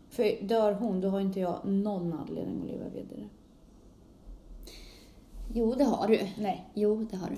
[0.10, 3.30] För dör hon, då har inte jag någon anledning att leva vidare.
[5.54, 6.20] Jo, det har du.
[6.38, 6.66] Nej.
[6.74, 7.36] Jo, det har du.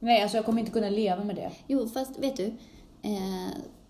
[0.00, 1.52] Nej, alltså jag kommer inte kunna leva med det.
[1.66, 2.44] Jo, fast vet du?
[3.02, 3.48] Eh,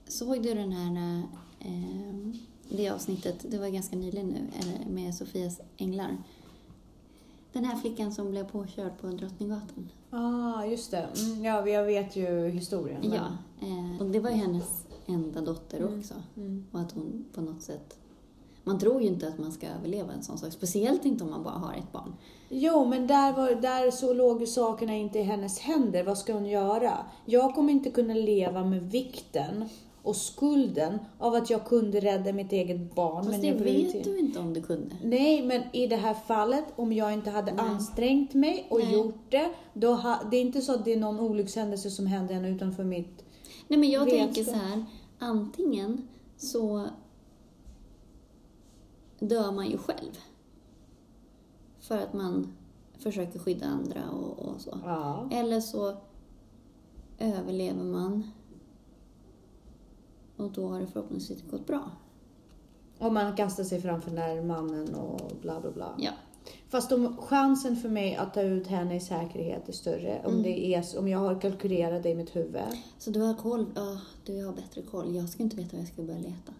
[0.08, 1.22] såg du den här...
[1.60, 6.16] Eh, det avsnittet, det var ganska nyligen nu, eller med Sofias änglar.
[7.52, 9.90] Den här flickan som blev påkörd på Drottninggatan.
[10.10, 11.08] Ah, just det.
[11.16, 13.00] Mm, ja, jag vet ju historien.
[13.00, 13.26] men- Ja,
[13.66, 15.98] eh, och det var ju hennes enda dotter Mm.
[15.98, 16.14] också.
[16.36, 16.66] Mm.
[16.72, 17.96] Och att hon på något sätt...
[18.64, 21.42] Man tror ju inte att man ska överleva en sån sak, speciellt inte om man
[21.42, 22.14] bara har ett barn.
[22.48, 26.04] Jo, men där, var, där så låg ju sakerna inte i hennes händer.
[26.04, 26.92] Vad ska hon göra?
[27.24, 29.64] Jag kommer inte kunna leva med vikten
[30.02, 33.24] och skulden av att jag kunde rädda mitt eget barn.
[33.24, 34.96] Fast men det jag vet du inte om du kunde.
[35.02, 37.64] Nej, men i det här fallet, om jag inte hade Nej.
[37.64, 38.92] ansträngt mig och Nej.
[38.92, 42.34] gjort det, då ha, det är inte så att det är någon olyckshändelse som hände
[42.34, 43.24] henne utanför mitt...
[43.68, 44.34] Nej, men jag Vetskap.
[44.34, 44.84] tänker så här.
[45.18, 46.86] Antingen så
[49.18, 50.18] dör man ju själv.
[51.80, 52.52] För att man
[52.98, 54.78] försöker skydda andra och, och så.
[54.84, 55.28] Ja.
[55.32, 55.96] Eller så
[57.18, 58.30] överlever man.
[60.40, 61.90] Och då har det förhoppningsvis gått bra.
[62.98, 65.94] Om man kastar sig framför när mannen och bla bla bla.
[65.98, 66.10] Ja.
[66.68, 70.42] Fast om chansen för mig att ta ut henne i säkerhet är större, om, Mm.
[70.42, 72.62] det är, om jag har kalkylerat det i mitt huvud.
[72.98, 73.66] Så du har koll?
[73.74, 75.14] Ja, du har bättre koll.
[75.16, 76.52] Jag ska inte veta var jag ska börja leta.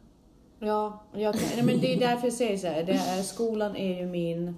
[0.58, 4.00] Ja, jag nej, men det är därför jag säger så här, det är, skolan är
[4.00, 4.54] ju min,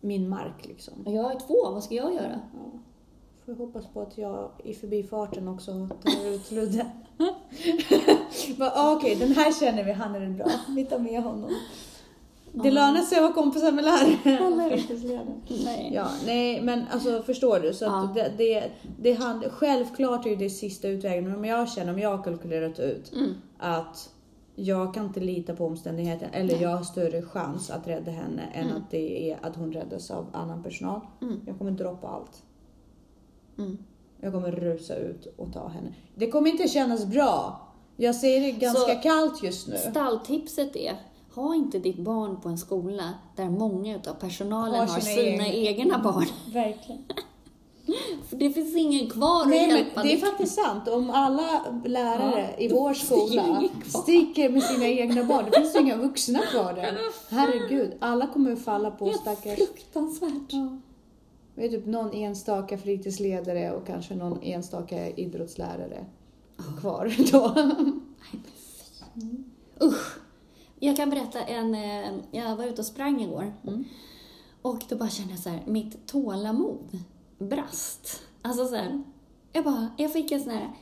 [0.00, 0.94] min mark liksom.
[1.06, 2.40] Jag har två, vad ska jag göra?
[2.54, 2.78] Ja.
[3.48, 6.86] Får hoppas på att jag i förbifarten också tar ut Ludde.
[8.60, 10.46] Ah, Okej, den här känner vi, han är bra.
[10.68, 11.50] Vi tar med honom.
[12.52, 13.84] Det lönar sig att vara kompisar med.
[14.70, 15.42] Fritidsledaren.
[15.64, 15.90] Nej.
[15.94, 17.72] Ja, nej men alltså förstår du?
[17.74, 18.10] Så Ja.
[18.14, 22.16] det, det, det hand, självklart är det sista utvägen, men om jag känner, om jag
[22.16, 23.34] har kalkylerat ut Mm.
[23.58, 24.10] att
[24.54, 26.62] jag kan inte lita på omständigheten eller Nej.
[26.62, 28.76] jag har större chans att rädda henne än Mm.
[28.76, 31.00] att det är att hon räddas av annan personal.
[31.22, 31.40] Mm.
[31.46, 32.42] Jag kommer droppa allt.
[33.58, 33.78] Mm.
[34.20, 35.92] Jag kommer rusa ut och ta henne.
[36.14, 37.60] Det kommer inte kännas bra.
[37.96, 39.76] Jag säger det ganska Så- kallt just nu.
[39.90, 40.96] Stalltipset är,
[41.34, 45.46] ha inte ditt barn på en skola där många utav personalen Har har sina sina,
[45.46, 46.26] egna- egna barn.
[46.52, 47.02] Verkligen.
[48.28, 50.88] För det finns ingen kvar att Nej, hjälpa men det är faktiskt sant.
[50.88, 53.68] Om alla lärare i vår det skola
[54.02, 56.98] sticker med sina egna barn, det finns inga vuxna kvar där.
[57.36, 59.56] Herregud, alla kommer att falla på Helt stackars...
[59.58, 60.32] fruktansvärt.
[60.48, 60.76] Ja.
[61.58, 66.06] Det är typ någon enstaka fritidsledare och kanske någon enstaka idrottslärare
[66.80, 67.54] kvar då.
[69.86, 70.18] Usch.
[70.78, 73.52] Jag kan berätta en, eh, jag var ute och sprang igår.
[73.66, 73.84] Mm.
[74.62, 76.98] Och då bara kände jag så här, mitt tålamod
[77.38, 78.22] brast.
[78.42, 79.02] Alltså så här,
[79.52, 80.72] jag bara, jag fick en sån här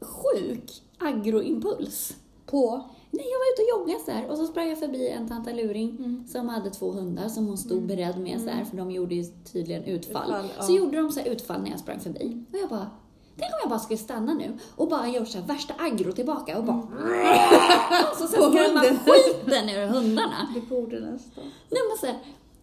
[0.00, 2.16] sjuk agroimpuls.
[2.46, 2.90] På?
[3.16, 5.90] Nej, jag var ute och joggade så här och så sprang jag förbi en tantaluring
[5.98, 6.26] Mm.
[6.28, 9.24] som hade två hundar som hon stod beredd med så här, för de gjorde ju
[9.52, 10.22] tydligen utfall.
[10.28, 10.62] Utfall, ja.
[10.62, 12.44] Så gjorde de så här utfall när jag sprang förbi.
[12.52, 12.90] Och jag bara,
[13.38, 16.64] tänk om jag bara skulle stanna nu och bara göra så värsta agro tillbaka och
[16.64, 16.76] bara...
[18.10, 20.48] och så, På skrämma skiten ur hundarna.
[20.54, 21.44] Det borde nästan.
[21.70, 22.18] Nej, men så här,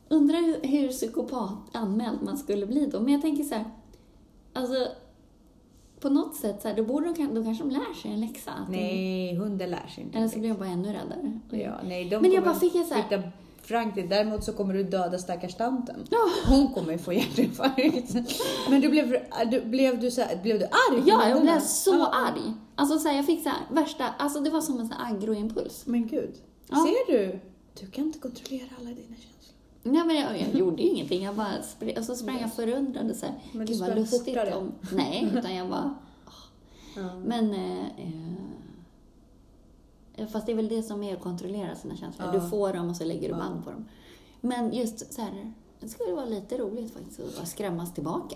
[0.10, 3.00] undrar hur, hur psykopat anmäld man skulle bli då.
[3.00, 3.66] Men jag tänker så här,
[4.54, 4.76] alltså
[6.02, 8.52] på något sätt så här, då, borde de, då kanske de lär sig en läxa.
[8.52, 10.18] att de- Nej, hunden lär sig inte.
[10.18, 11.40] Eller så blir de bara ännu räddare.
[11.50, 13.24] Ja, nej, de Men jag bara fick en så här- flytta
[13.64, 14.10] Frank till.
[14.10, 15.96] Däremot så kommer du döda stackars tanten.
[16.48, 18.14] Hon kommer få hjärtinfarkt.
[18.70, 19.16] Men du blev,
[19.52, 21.04] du, blev, du så här, blev du arg?
[21.06, 22.14] Ja, jag blev så Ja.
[22.14, 22.54] arg.
[22.76, 25.16] Alltså så här, jag fick så här, värsta, alltså det var som en sån här
[25.16, 25.84] agroimpuls.
[25.86, 26.34] Men gud,
[26.70, 26.76] Ja.
[26.76, 27.40] ser du?
[27.80, 29.31] Du kan inte kontrollera alla dina känslor.
[29.84, 31.24] Nej, men jag, jag gjorde ju ingenting.
[31.24, 33.90] Jag bara spr- och så sprang jag förundrad och så här, Men du gud vad
[33.90, 34.56] sprang lustigt fortare.
[34.56, 34.72] om...
[34.96, 35.96] Nej, utan jag bara...
[36.96, 37.16] Ja.
[37.26, 37.54] Men...
[37.54, 37.86] Eh,
[40.16, 42.28] eh, fast det är väl det som är att kontrollera sina känslor.
[42.34, 42.40] Ja.
[42.40, 43.38] Du får dem och så lägger du Ja.
[43.38, 43.86] band på dem.
[44.42, 48.36] Men just så här, det skulle vara lite roligt faktiskt att skrämmas tillbaka.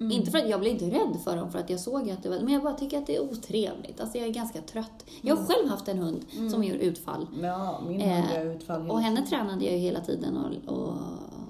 [0.00, 0.12] Mm.
[0.12, 2.28] Inte för att jag blev inte rädd för dem för att jag såg att det
[2.28, 4.00] var, men jag bara tycker att det är otrevligt.
[4.00, 5.04] Alltså jag är ganska trött.
[5.22, 5.46] Jag Mm.
[5.48, 7.26] har själv haft en hund som gör utfall.
[7.42, 10.74] Ja, min Eh, hund gör utfall hela Och henne tränade jag ju hela tiden och,
[10.74, 10.94] och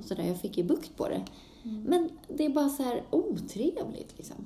[0.05, 0.23] sådär.
[0.25, 1.25] Jag fick ju bukt på det.
[1.63, 1.83] Mm.
[1.83, 4.37] Men det är bara så här otrevligt liksom.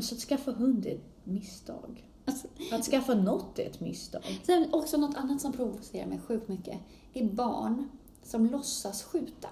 [0.00, 2.06] Så att skaffa hund är ett misstag.
[2.24, 4.40] Alltså, Att skaffa något är ett misstag.
[4.42, 6.78] sen också något annat som provocerar mig sjukt mycket
[7.12, 7.88] är barn
[8.22, 9.48] som låtsas skjuta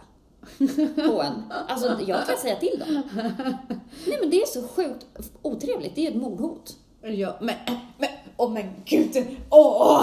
[0.96, 1.52] på en.
[1.68, 3.02] Alltså jag kan säga till dem.
[4.06, 5.06] Nej men det är så sjukt
[5.42, 5.94] otrevligt.
[5.94, 6.76] Det är ett mordhot.
[7.02, 7.54] Ja, men,
[7.98, 9.98] men, åh men gud, åh!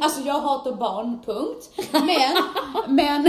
[0.00, 1.70] Alltså jag hatar barn, punkt.
[1.92, 2.36] Men,
[2.88, 3.26] men,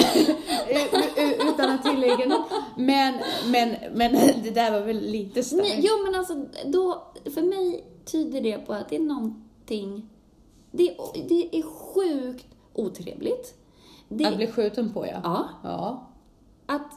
[1.50, 2.52] utan att tillägga något.
[2.78, 3.14] Men,
[3.46, 5.76] men, men det där var väl lite starkt.
[5.78, 10.10] jo men alltså då, för mig tyder det på att det är någonting,
[10.72, 10.98] det,
[11.30, 13.57] det är sjukt otrevligt.
[14.10, 15.22] Det, Att bli skjuten på ja.
[15.24, 16.08] Ja, Ja.
[16.66, 16.92] att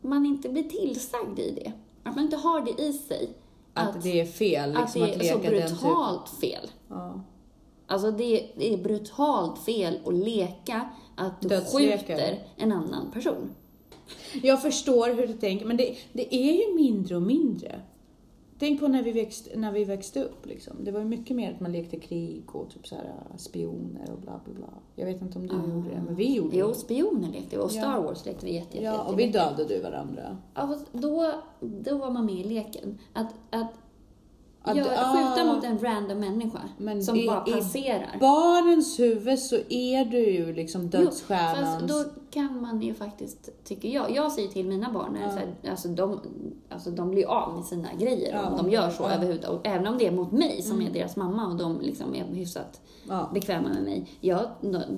[0.00, 1.72] man inte blir tillsagd i det.
[2.02, 3.30] Att man inte har det i sig.
[3.74, 5.76] Att, det är fel att liksom, det att, är så leka den typen.
[5.78, 6.70] brutalt fel.
[6.88, 7.20] Ja.
[7.86, 11.98] Alltså det, det är brutalt fel att leka att du Dödslekar.
[11.98, 13.50] skjuter en annan person.
[14.42, 17.80] Jag förstår hur du tänker, men det, det är ju mindre och mindre.
[18.60, 20.46] Tänk på när vi växte, när vi växte upp.
[20.46, 20.76] Liksom.
[20.84, 24.18] Det var mycket mer att man lekte krig och typ så här, äh, spioner och
[24.18, 24.68] bla bla bla.
[24.94, 26.74] Jag vet inte om du gjorde det, men vi gjorde Jo, det.
[26.74, 27.82] spioner lekte vi och Ja.
[27.82, 30.36] Star Wars lekte vi jätte, jätte, Ja, och vi dödade ju varandra.
[30.54, 32.98] Ja, då, då var man med i leken.
[33.12, 33.72] Att, att
[34.62, 35.54] Att- gör, skjuta ah.
[35.54, 36.60] mot en random människa
[37.02, 38.16] som i- bara i passerar.
[38.20, 41.80] barnens huvud så är du ju liksom Jo, dödsstjärnans...
[41.80, 45.30] fast då kan man ju faktiskt, tycker jag, jag säger till mina barn, Ja.
[45.30, 46.20] så här, alltså, de,
[46.68, 49.06] alltså de blir av med sina grejer Ja, om de gör så ja.
[49.06, 49.16] Mm.
[49.18, 49.60] överhuvudtaget.
[49.60, 52.24] Och även om det är mot mig som är deras mamma och de liksom är
[52.24, 53.30] hyfsat ja.
[53.34, 54.06] bekväma med mig.
[54.20, 54.40] Ja,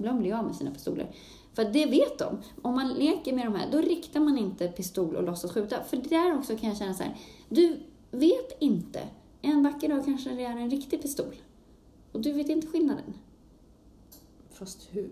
[0.03, 1.11] de blir av med sina pistoler.
[1.55, 2.39] För det vet de.
[2.63, 5.77] Om man leker med de här, då riktar man inte pistol och låtsas skjuta.
[5.83, 7.17] För där också kan jag känna så här,
[7.49, 7.77] du
[8.11, 9.01] vet inte.
[9.43, 11.35] En vacker dag kanske det är en riktig pistol.
[12.13, 13.15] Och du vet inte skillnaden.
[14.53, 15.11] Fast hur...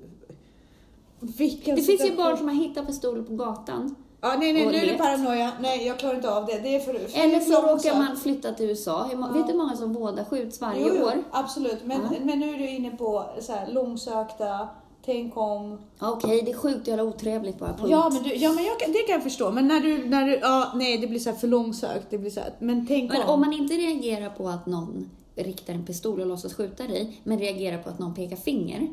[1.21, 3.97] Vilken Det finns ju barn som har hittat pistoler på gatan.
[4.21, 5.53] Ja, nej, nej, nu är det paranoia.
[5.61, 6.59] Nej, jag klarar inte av det.
[6.59, 9.11] Det är för, för Eller så råkar man flytta till USA.
[9.13, 9.27] Ja.
[9.27, 11.25] Vet du hur många som båda skjuts varje jo, år?
[11.31, 12.19] Absolut, men, Ja.
[12.21, 14.69] men nu är du inne på så här, långsökta,
[15.05, 15.79] tänk om.
[15.99, 17.75] Okej, det är sjukt jävla otrevligt bara.
[17.77, 17.91] Punkt.
[17.91, 19.51] Ja, men, du, ja, men jag, det kan jag förstå.
[19.51, 22.07] Men när du, när du, ja, nej, det blir så här för långsökt.
[22.11, 23.29] Det blir så här, men tänk Men om.
[23.29, 27.39] om man inte reagerar på att någon riktar en pistol och låtsas skjuta dig, men
[27.39, 28.89] reagerar på att någon pekar finger,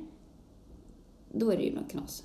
[1.31, 2.23] då är det ju något knas.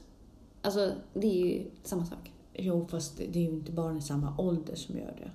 [0.63, 2.33] Alltså, det är ju samma sak.
[2.55, 5.31] Jo, fast det det är ju inte barn i samma ålder som gör det.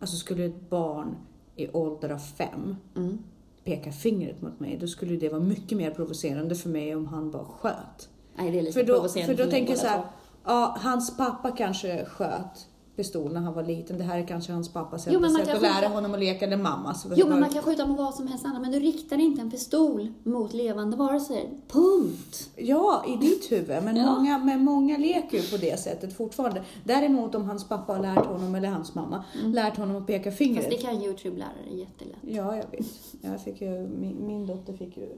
[0.00, 1.16] Alltså skulle ett barn
[1.56, 3.18] i ålder av fem Mm.
[3.64, 7.30] Peka fingret mot mig, då skulle det vara mycket mer provocerande för mig om han
[7.30, 8.08] bara sköt.
[8.36, 10.02] Nej, det är lite För då, provocerande för då tänker jag så här,
[10.44, 12.66] ja, hans pappa kanske sköt
[13.00, 13.98] pistol när han var liten.
[13.98, 17.06] Det här är kanske hans pappas sätt att lära skjuta- honom att leka, eller mammas.
[17.16, 19.50] Jo, men man kan skjuta mot vad som helst annat, men du riktar inte en
[19.50, 21.48] pistol mot levande varelser.
[21.68, 22.50] Punkt.
[22.56, 23.84] Ja, i ditt huvud.
[23.84, 24.14] Men, Ja.
[24.14, 26.62] många, men många leker ju på det sättet fortfarande.
[26.84, 30.64] Däremot om hans pappa har lärt honom, eller hans mamma, lärt honom att peka fingret.
[30.66, 30.70] Mm.
[30.78, 32.16] Fast det kan Youtube-lärare jättelätt.
[32.22, 32.86] Ja, jag vet.
[33.20, 35.08] Jag fick ju, min, min dotter fick ju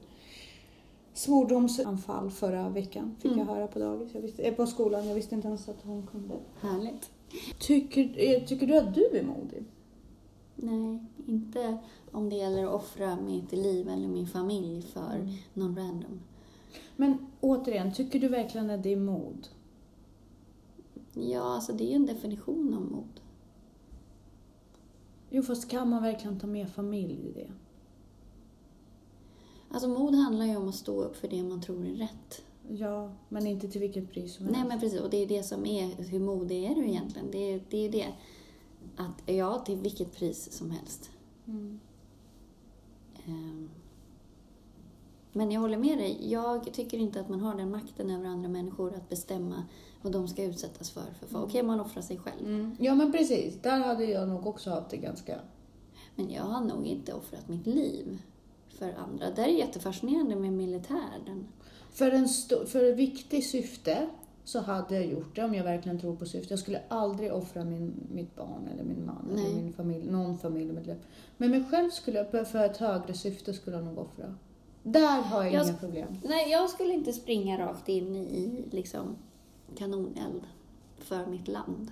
[1.13, 3.15] svordomsanfall förra veckan.
[3.21, 3.47] Fick Mm.
[3.47, 4.09] jag höra på dagis.
[4.13, 5.07] Jag visste, eh, på skolan.
[5.07, 6.33] Jag visste inte ens att hon kunde.
[6.61, 7.09] Härligt.
[7.59, 9.63] Tycker, eh, tycker du att du är modig?
[10.55, 11.77] Nej, inte
[12.11, 15.29] om det gäller att offra mitt liv eller min familj för Mm.
[15.53, 16.19] någon random.
[16.95, 19.47] Men återigen, tycker du verkligen att det är mod?
[21.13, 23.19] Ja, alltså det är ju en definition av mod.
[25.29, 27.51] Jo, fast kan man verkligen ta med familj i det?
[29.69, 32.43] Alltså mod handlar ju om att stå upp för det man tror är rätt.
[32.69, 34.59] Ja, men inte till vilket pris som helst.
[34.59, 37.31] Nej men precis, och det är det som är, hur modig är du egentligen?
[37.31, 37.85] Det är det.
[37.85, 38.07] Är det.
[38.95, 41.11] Att, ja, till vilket pris som helst.
[41.47, 41.79] Mm.
[43.25, 43.69] Ehm.
[45.31, 46.31] Men jag håller med dig.
[46.31, 49.63] Jag tycker inte att man har den makten över andra människor att bestämma
[50.01, 51.13] vad de ska utsättas för.
[51.27, 52.47] för Okej, man offrar sig själv.
[52.47, 52.75] Mm.
[52.79, 53.61] Ja, men precis.
[53.61, 55.39] Där hade jag nog också haft det ganska...
[56.15, 58.21] Men jag har nog inte offrat mitt liv
[58.69, 59.31] för andra.
[59.31, 61.47] Det är jättefascinerande med militären.
[61.93, 62.27] För en
[62.67, 64.07] för ett viktigt syfte
[64.43, 66.49] så hade jag gjort det om jag verkligen tror på syftet.
[66.49, 69.45] Jag skulle aldrig offra min, mitt barn eller min man Nej.
[69.45, 70.97] eller min familj, någon familjemedlem.
[71.37, 74.35] Men mig själv skulle jag, för ett högre syfte skulle jag nog offra.
[74.83, 76.07] Där har jag, Jag inga problem.
[76.23, 79.15] Nej, jag skulle inte springa rakt in i liksom
[79.77, 80.43] kanoneld
[80.97, 81.91] för mitt land.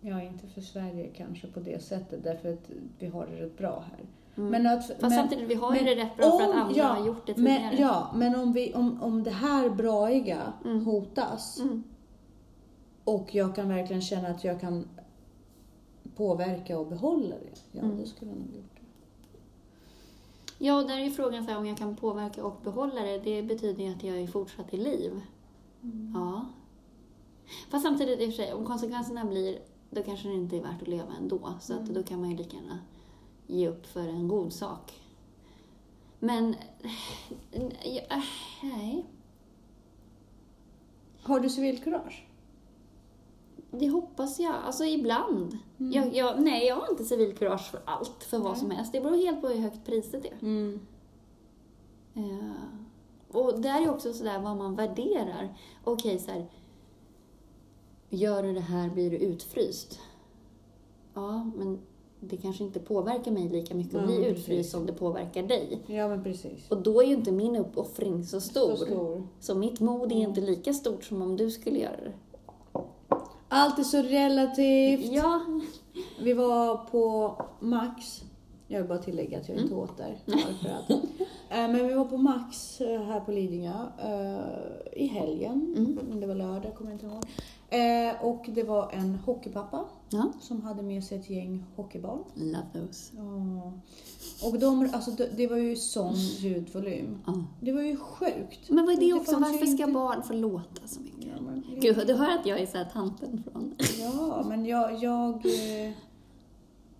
[0.00, 3.84] Ja, inte för Sverige kanske på det sättet, därför att vi har det rätt bra
[3.90, 4.06] här.
[4.36, 4.50] Mm.
[4.50, 6.76] Men att, Fast men, samtidigt, vi har ju det rätt bra för att om- andra
[6.76, 7.60] ja, har gjort det tidigare.
[7.70, 10.84] Men, ja, men om, vi, om, om det här braiga Mm.
[10.86, 11.82] hotas Mm.
[13.04, 14.88] och jag kan verkligen känna att jag kan
[16.16, 17.98] påverka och behålla det, ja Mm.
[17.98, 18.80] då skulle jag nog gjort det.
[20.66, 23.18] Ja, och där är ju frågan så här, om jag kan påverka och behålla det.
[23.18, 25.20] Det betyder ju att jag är fortsatt i liv.
[25.82, 26.12] Mm.
[26.16, 26.46] Ja.
[27.70, 29.58] Fast samtidigt, i och för sig, om konsekvenserna blir,
[29.90, 31.40] då kanske det inte är värt att leva ändå.
[31.60, 31.94] Så att Mm.
[31.94, 32.78] då kan man ju lika gärna
[33.50, 35.00] ge upp för en god sak.
[36.18, 36.56] Men,
[38.62, 39.06] nej.
[41.22, 42.26] Har du civilkurage?
[43.70, 44.54] Det hoppas jag.
[44.54, 45.58] Alltså ibland.
[45.78, 45.92] Mm.
[45.92, 48.60] Jag, jag, nej, jag har inte civilkurage för allt, för vad Nej.
[48.60, 48.92] som helst.
[48.92, 50.38] Det beror helt på hur högt priset är.
[50.42, 50.80] Mm.
[52.14, 52.52] Eh,
[53.32, 55.56] och där är också sådär vad man värderar.
[55.84, 56.46] Okej, så här.
[58.08, 60.00] Gör du det här blir du utfryst.
[61.14, 61.78] Ja, men
[62.20, 65.78] det kanske inte påverkar mig lika mycket att bli utfryst som det påverkar dig.
[65.86, 66.70] Ja, men precis.
[66.70, 68.76] Och då är ju inte min uppoffring så stor.
[68.76, 69.26] Så stor.
[69.40, 72.12] Så mitt mod är inte lika stort som om du skulle göra det.
[73.48, 75.12] Allt är så relativt.
[75.12, 75.40] Ja,
[76.22, 78.22] Vi var på Max.
[78.68, 79.84] Jag vill bara tillägga att jag inte Mm.
[79.84, 80.18] åt där.
[81.52, 85.74] Eh, Men vi var på Max eh, här på Lidingö eh, i helgen.
[85.76, 86.20] Mm.
[86.20, 87.22] Det var lördag, kommer jag inte ihåg.
[87.70, 90.32] Eh, Och det var en hockeypappa ja.
[90.40, 92.18] som hade med sig ett gäng hockeybarn.
[92.34, 93.12] Love those.
[93.16, 93.72] Ja.
[94.48, 97.18] Och de, alltså det, det var ju sån ljudvolym.
[97.26, 97.44] Ja.
[97.60, 98.68] Det var ju sjukt.
[98.70, 99.36] Men vad är det Det också?
[99.38, 101.24] Varför ska inte- barn få låta så mycket?
[101.36, 103.74] Ja, men, Gud, du hör att jag är så här tanten från...
[104.00, 105.92] Ja, men jag, jag, eh,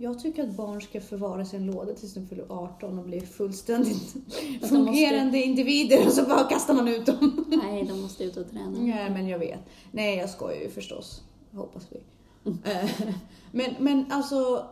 [0.01, 3.21] jag tycker att barn ska förvaras i en låda tills de fyller 18 och blir
[3.21, 4.15] fullständigt
[4.61, 7.45] de fungerande individer och så bara kastar man ut dem.
[7.63, 8.71] Nej, de måste ut och träna.
[8.71, 9.61] Nej, men jag vet.
[9.91, 11.23] Nej, jag skojar ju förstås.
[11.53, 12.01] Hoppas vi.
[12.45, 12.91] Eh,
[13.53, 14.67] men, men alltså,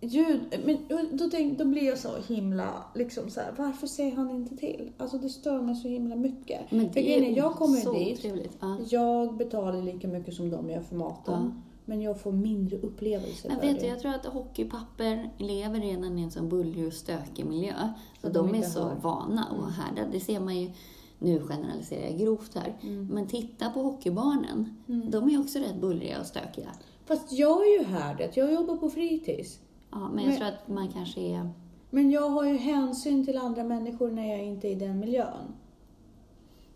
[0.00, 0.78] ljud, men
[1.12, 4.92] då, tänk, då blir jag så himla, liksom så här, varför säger han inte till?
[4.98, 6.60] Alltså det stör mig så himla mycket.
[6.70, 8.56] Men det är jag kommer så dit, otrevligt.
[8.60, 8.78] Ja.
[8.88, 11.52] jag betalar lika mycket som de gör för maten.
[11.56, 11.71] Ja.
[11.84, 13.80] Men jag får mindre upplevelser Men vet det.
[13.80, 17.74] du, jag tror att hockeypapper lever redan i en sån bullrig och stökig miljö.
[18.20, 18.94] Så de, de är så hör.
[18.94, 19.70] vana och Mm.
[19.72, 20.10] härda.
[20.12, 20.70] Det ser man ju,
[21.18, 23.06] nu generaliserar jag grovt här, Mm.
[23.06, 24.76] men titta på hockeybarnen.
[24.88, 25.10] Mm.
[25.10, 26.68] De är också rätt bullriga och stökiga.
[27.06, 29.58] Fast jag är ju härdet, jag jobbar på fritids.
[29.90, 31.50] Ja, men jag Men- tror att man kanske är...
[31.90, 35.52] Men jag har ju hänsyn till andra människor när jag inte är i den miljön.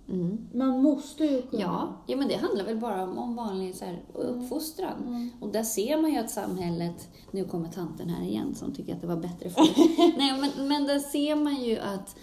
[0.09, 0.38] Mm.
[0.53, 1.62] Man måste ju kunna.
[1.62, 5.03] Ja, ja, men det handlar väl bara om, om vanlig så här, uppfostran.
[5.07, 5.31] Mm.
[5.40, 9.01] Och där ser man ju att samhället, nu kommer tanten här igen som tycker att
[9.01, 9.69] det var bättre förr.
[10.19, 12.16] Nej, men, men där ser man ju att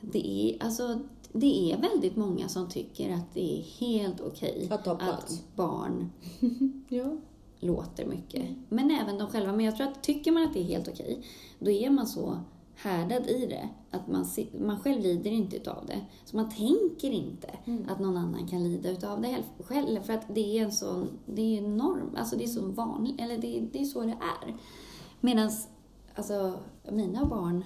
[0.00, 0.98] det är, alltså,
[1.32, 4.98] det är väldigt många som tycker att det är helt okej plats.
[4.98, 6.10] att barn
[6.88, 7.16] Ja.
[7.60, 8.44] låter mycket.
[8.68, 9.52] Men även de själva.
[9.52, 11.22] Men jag tror att tycker man att det är helt okej,
[11.58, 12.38] då är man så
[12.82, 14.26] härdad i det att man,
[14.60, 16.00] man själv lider inte utav det.
[16.24, 17.84] Så man tänker inte Mm.
[17.88, 20.02] att någon annan kan lida utav det själv.
[20.02, 23.38] För att det är en sån, det är norm, alltså det är så vanligt, eller
[23.38, 24.54] det, det är så det är.
[25.20, 25.50] Medan,
[26.14, 26.54] alltså
[26.90, 27.64] mina barn,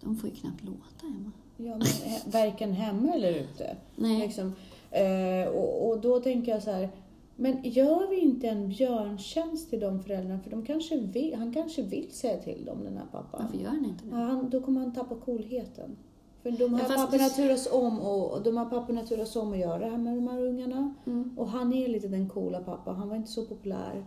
[0.00, 1.32] de får ju knappt låta hemma.
[1.56, 3.76] ja men he- varken hemma eller ute.
[3.96, 4.18] Nej.
[4.18, 4.52] Liksom.
[4.90, 6.90] Eh, och, och då tänker jag så här.
[7.36, 10.40] Men gör vi inte en björntjänst till de föräldrarna?
[10.40, 13.40] För de kanske vill, han kanske vill säga till dem, den här pappan.
[13.44, 14.14] Varför gör ni inte det?
[14.16, 15.96] han, då kommer han tappa coolheten.
[16.42, 19.36] För de här Ja, fast papporna det- turas om och och de här papporna turas
[19.36, 20.94] om att göra det här med de här ungarna.
[21.06, 21.34] Mm.
[21.38, 22.92] Och han är lite den coola pappa.
[22.92, 24.06] Han var inte så populär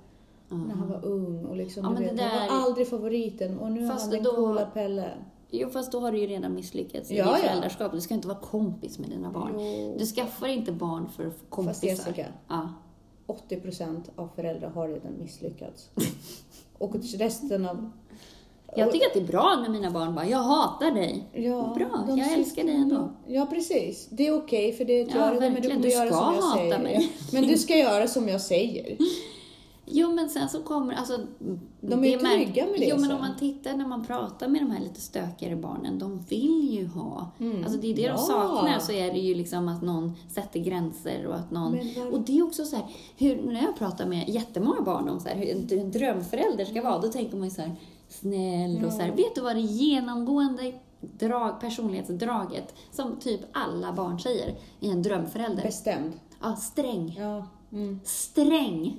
[0.50, 3.72] när han var ung och liksom, Ja, vet, det han där- var aldrig favoriten och
[3.72, 5.10] nu är Fast han den då- coola Pelle.
[5.52, 7.92] Jo, fast då har du ju redan misslyckats i Ja, ditt föräldraskap.
[7.92, 9.52] Du ska inte vara kompis med dina barn.
[9.58, 9.96] Jo.
[10.00, 11.88] Du skaffar inte barn för kompisar.
[11.88, 12.70] Jessica, Ja.
[13.50, 15.89] 80% av föräldrar har redan misslyckats.
[16.78, 17.92] och resten av...
[18.76, 21.28] Jag tycker att det är bra när mina barn bara, jag hatar dig.
[21.34, 23.12] Ja, Bra, jag sitter- älskar dig ändå.
[23.28, 24.08] Ja, precis.
[24.12, 26.36] Det är okej för det att Ja, göra det, men du kommer Du göra som
[26.36, 26.80] jag säger.
[26.80, 27.12] mig.
[27.34, 28.98] Men du ska göra som jag säger.
[29.92, 31.17] Jo, men sen så kommer, alltså...
[31.81, 34.62] De är ju trygga med det Jo, men om man tittar när man pratar med
[34.62, 37.31] de här lite stökigare barnen, de vill ju ha...
[37.40, 37.63] Mm.
[37.63, 38.12] Alltså det är det Ja.
[38.13, 41.71] de saknar, så är det ju liksom att någon sätter gränser och att någon...
[41.96, 42.85] Var- Och det är också så här,
[43.17, 46.81] hur, när jag pratar med jättemånga barn om så här, hur en, en drömförälder ska
[46.81, 47.75] vara, då tänker man ju så här,
[48.08, 49.12] snäll och så här.
[49.15, 55.63] Vet du vad det genomgående drag, personlighetsdraget, som typ alla barn säger, är en drömförälder?
[55.63, 56.13] Bestämd.
[56.42, 57.15] Ja, sträng.
[57.19, 57.48] Ja.
[57.71, 58.00] Mm.
[58.04, 58.96] Sträng.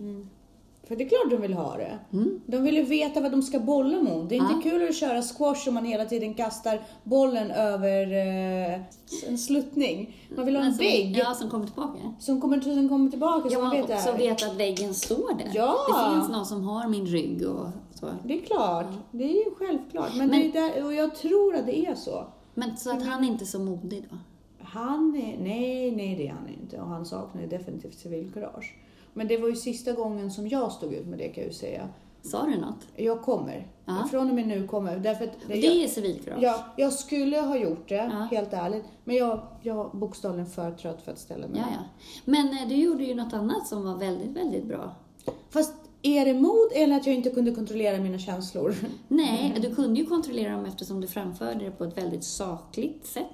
[0.91, 1.99] För det är klart de vill ha det.
[2.13, 2.41] Mm.
[2.47, 4.29] De vill ju veta vad de ska bolla mot.
[4.29, 4.71] Det är inte Ja.
[4.71, 8.81] kul att köra squash om man hela tiden kastar bollen över eh,
[9.29, 10.17] en sluttning.
[10.37, 11.99] Man vill ha en som- vägg Ja, som kommer tillbaka.
[12.19, 14.19] som kommer, som kommer tillbaka Ja, man vet här.
[14.19, 15.51] vet att väggen står där.
[15.55, 15.77] Ja.
[15.89, 18.07] Det finns någon som har min rygg och så.
[18.25, 20.11] Det är klart, det är ju självklart.
[20.17, 22.25] Men, Men- det är där, och jag tror att det är så.
[22.55, 24.17] Men så att han är inte så modig då?
[24.65, 26.81] Han är, nej, nej det är han inte.
[26.81, 28.75] Och han saknar ju definitivt civilkurage.
[29.15, 31.59] Men det var ju sista gången som jag stod ut med det kan jag ju
[31.59, 31.89] säga.
[32.23, 32.87] Sa du något?
[32.97, 33.67] Jag kommer.
[33.85, 34.09] Ja.
[34.11, 34.97] Från och med nu kommer.
[34.99, 36.43] Därför att jag, det är civilkurage?
[36.43, 38.29] ja, jag skulle ha gjort det, Ja.
[38.37, 38.85] helt ärligt.
[39.05, 41.59] Men jag, jag var bokstavligen för trött för att ställa mig.
[41.61, 42.11] Ja, ja.
[42.25, 44.95] Men eh, du gjorde ju något annat som var väldigt, väldigt bra.
[45.51, 48.75] Fast är det mod eller att jag inte kunde kontrollera mina känslor?
[49.09, 53.25] Nej, du kunde ju kontrollera dem eftersom du framförde det på ett väldigt sakligt sätt.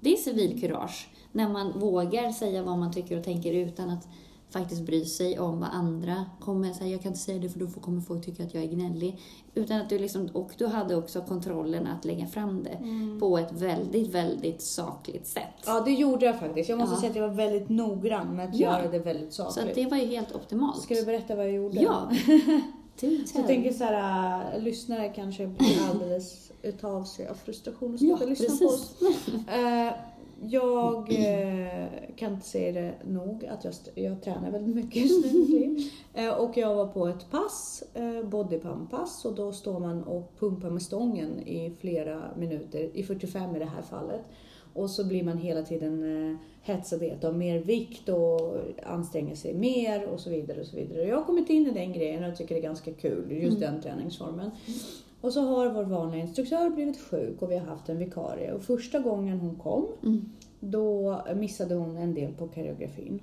[0.00, 1.08] Det är civilkurage.
[1.32, 4.08] När man vågar säga vad man tycker och tänker utan att
[4.50, 6.90] faktiskt bry sig om vad andra kommer säga.
[6.90, 9.18] Jag kan inte säga det för då kommer folk tycka att jag är gnällig.
[9.54, 12.78] Utan att du liksom, och du hade också kontrollen att lägga fram det
[13.20, 15.42] på ett väldigt, väldigt sakligt sätt.
[15.66, 16.68] Ja, det gjorde jag faktiskt.
[16.68, 17.00] Jag måste Ja.
[17.00, 18.78] säga att jag var väldigt noggrann med att Ja.
[18.78, 19.68] göra det väldigt Så sakligt.
[19.68, 20.82] att det var ju helt optimalt.
[20.82, 21.80] Ska vi berätta vad jag gjorde?
[21.82, 22.10] Ja.
[23.00, 27.94] Du, Så jag tänker så här, äh, lyssnare kanske blir alldeles utav sig av frustration
[27.94, 28.60] och Ja, slutar lyssna precis.
[28.60, 28.94] på oss.
[30.42, 35.76] Jag eh, kan inte säga det nog att jag, jag tränar väldigt mycket just nu.
[36.14, 40.70] Eh, och jag var på ett pass, eh, bodypump-pass, och då står man och pumpar
[40.70, 44.20] med stången i flera minuter, i 45 i det här fallet.
[44.74, 49.54] Och så blir man hela tiden eh, hetsad att ha mer vikt och anstränga sig
[49.54, 50.60] mer och så vidare.
[50.60, 51.04] och så vidare.
[51.04, 53.60] Jag har kommit in i den grejen och jag tycker det är ganska kul, just
[53.60, 54.50] den träningsformen.
[55.20, 58.52] Och så har vår vanliga instruktör blivit sjuk och vi har haft en vikarie.
[58.52, 60.24] Och första gången hon kom, Mm.
[60.60, 63.20] då missade hon en del på koreografin.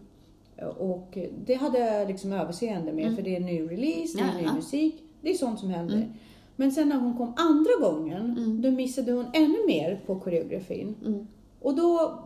[0.78, 4.44] Och det hade jag liksom överseende med för det är ny release, det är Mm.
[4.44, 5.04] Ja, ny musik.
[5.22, 5.96] Det är sånt som händer.
[5.96, 6.08] Mm.
[6.56, 8.62] Men sen när hon kom andra gången, Mm.
[8.62, 10.96] då missade hon ännu mer på koreografin.
[11.06, 11.28] Mm.
[11.62, 12.20] Och då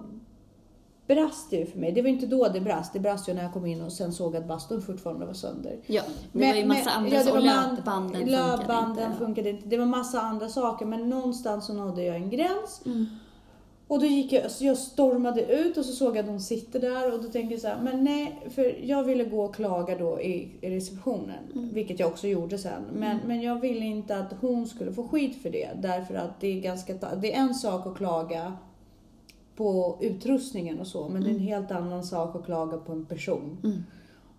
[1.16, 1.91] brast det ju för mig.
[1.91, 4.14] Det var inte då det brast, det brast ju när jag kom in och sen
[4.14, 5.80] såg att bastun fortfarande var sönder.
[5.88, 6.01] Ja,
[6.32, 7.41] det var ju massa andra ja, saker.
[8.26, 9.26] Löpbanden funkade inte.
[9.26, 9.68] funkade inte.
[9.68, 12.82] Det var massa andra saker men någonstans så nådde jag en gräns.
[12.86, 13.05] Mm.
[13.91, 16.80] Och då gick jag, så jag stormade ut och så såg jag att de sitter
[16.80, 19.97] där och då tänkte jag så här, men nej, för jag ville gå och klaga
[19.97, 21.70] då i, i receptionen, Mm.
[21.74, 22.84] vilket jag också gjorde sen.
[22.93, 26.47] Men, men jag ville inte att hon skulle få skit för det, därför att det
[26.47, 28.57] är ganska, det är en sak att klaga
[29.62, 33.05] på utrustningen och så, men det är en helt annan sak att klaga på en
[33.05, 33.57] person.
[33.64, 33.84] Mm.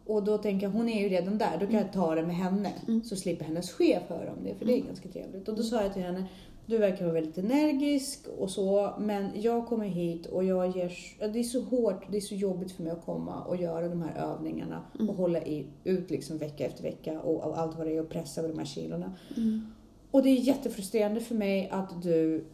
[0.07, 2.37] Och då tänker jag, hon är ju redan där, då kan jag ta det med
[2.37, 2.73] henne.
[2.89, 3.05] Mm.
[3.05, 5.49] Så slipper hennes chef höra om det, för det är ganska trevligt.
[5.49, 6.25] Och då sa jag till henne,
[6.66, 10.93] du verkar vara väldigt energisk och så, men jag kommer hit och jag ger...
[11.33, 14.03] Det är så hårt, det är så jobbigt för mig att komma och göra de
[14.03, 15.11] här övningarna Mm.
[15.11, 18.09] och hålla i, ut liksom vecka efter vecka och, och allt vad det är och
[18.09, 19.12] pressa över de här kilorna.
[19.37, 19.66] Mm.
[20.11, 22.45] Och det är jättefrustrerande för mig att du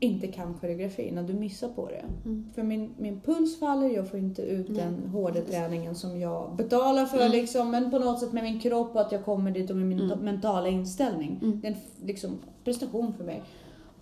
[0.00, 2.04] inte kan koreografin, att du missar på det.
[2.24, 2.50] Mm.
[2.54, 6.56] För min, min puls faller, jag får inte ut Nej, den hårda träningen som jag
[6.56, 7.32] betalar för Mm.
[7.32, 9.86] liksom, men på något sätt med min kropp och att jag kommer dit och med
[9.86, 10.18] min Mm.
[10.24, 11.38] mentala inställning.
[11.42, 11.60] Mm.
[11.60, 12.30] Det är en liksom,
[12.64, 13.42] prestation för mig.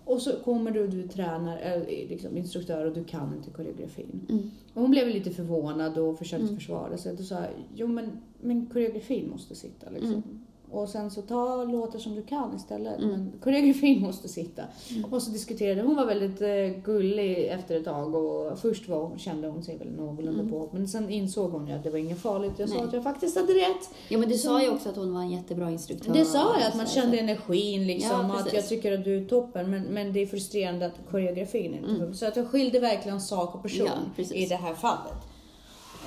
[0.05, 4.25] Och så kommer du, du tränar, äh, liksom, instruktör och du kan inte koreografin.
[4.29, 4.51] Mm.
[4.73, 6.55] Och hon blev lite förvånad och försökte Mm.
[6.55, 7.15] försvara sig.
[7.15, 10.11] Då sa jag, jo men, men koreografin måste sitta liksom.
[10.13, 10.45] Mm.
[10.75, 12.97] Och sen så ta låtar som du kan istället.
[12.99, 13.09] Mm.
[13.11, 14.61] Men koreografin måste sitta.
[14.91, 15.13] Mm.
[15.13, 19.19] Och så diskuterade hon var väldigt eh, gullig efter ett tag och först var, hon-
[19.19, 20.51] kände hon sig väl någorlunda Mm.
[20.51, 20.69] på.
[20.73, 22.53] Men sen insåg hon ju att det var inget farligt.
[22.57, 22.83] Jag sa Nej.
[22.83, 23.89] att jag faktiskt hade rätt.
[24.09, 26.13] Ja, men du Så- sa ju också att hon var en jättebra instruktör.
[26.13, 28.29] Det sa jag, att man kände energin liksom.
[28.29, 29.69] Ja, att jag tycker att du är toppen.
[29.69, 32.13] Men, men det är frustrerande att koreografin inte Mm.
[32.13, 35.13] Så att jag skilde verkligen sak och person Ja, i det här fallet.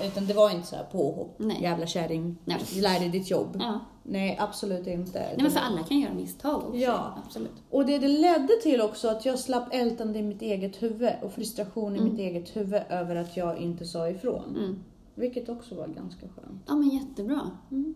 [0.05, 1.35] Utan det var inte så här påhopp.
[1.39, 1.59] Nej.
[1.63, 2.37] Jävla kärring.
[2.45, 2.59] Nej.
[2.81, 3.57] Lär dig ditt jobb.
[3.61, 3.81] Ja.
[4.11, 5.19] Nej, absolut inte.
[5.19, 6.77] Nej, men för alla kan göra misstag också.
[6.77, 7.19] Ja.
[7.27, 7.51] Absolut.
[7.71, 11.33] Och det, det ledde till också att jag slapp ältande i mitt eget huvud och
[11.33, 12.11] frustration i Mm.
[12.11, 14.57] mitt eget huvud över att jag inte sa ifrån.
[14.57, 14.79] Mm.
[15.15, 16.63] Vilket också var ganska skönt.
[16.67, 17.51] Ja, men jättebra.
[17.71, 17.95] Mm.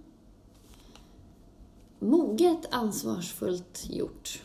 [1.99, 4.43] Moget, ansvarsfullt gjort.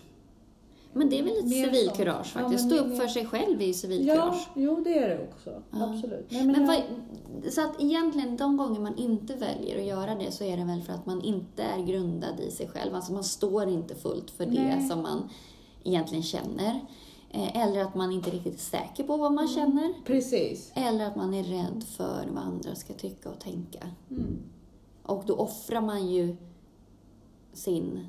[0.98, 2.32] Men det är väl Mer civilkurage.
[2.36, 2.66] Ja, faktiskt.
[2.66, 4.48] men Stå det- upp för sig själv är ju Ja, civilkurage.
[4.56, 5.62] jo det är det också.
[5.72, 5.84] Ja.
[5.94, 6.28] Absolut.
[6.30, 10.32] Nej, Men jag- vad, så att egentligen de gånger man inte väljer att göra det
[10.32, 12.96] så är det väl för att man inte är grundad i sig själv.
[12.96, 14.88] Alltså man står inte fullt för det Nej.
[14.90, 15.30] som man
[15.84, 16.80] egentligen känner.
[17.32, 19.94] Eh, Eller att man inte riktigt är säker på vad man känner.
[20.06, 20.72] Precis.
[20.76, 23.80] Eller att man är rädd för vad andra ska tycka och tänka.
[24.12, 24.38] Mm.
[25.04, 26.36] Och då offrar man ju
[27.54, 28.08] sin...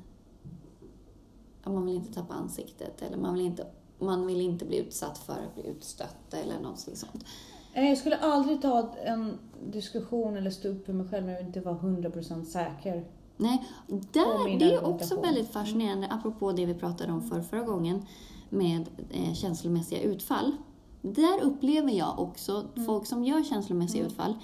[1.63, 3.67] Man vill inte tappa ansiktet eller man vill inte,
[3.99, 7.25] man vill inte bli utsatt för att bli utstött eller något sånt.
[7.75, 11.41] Nej, Jag skulle aldrig ta en diskussion eller stå upp för mig själv när jag
[11.41, 13.05] inte var 100% säker.
[13.37, 18.05] Nej, där, det är också väldigt fascinerande, apropå det vi pratade om för förra gången
[18.49, 20.51] med eh, känslomässiga utfall.
[21.01, 24.35] Där upplever jag också folk som gör känslomässiga utfall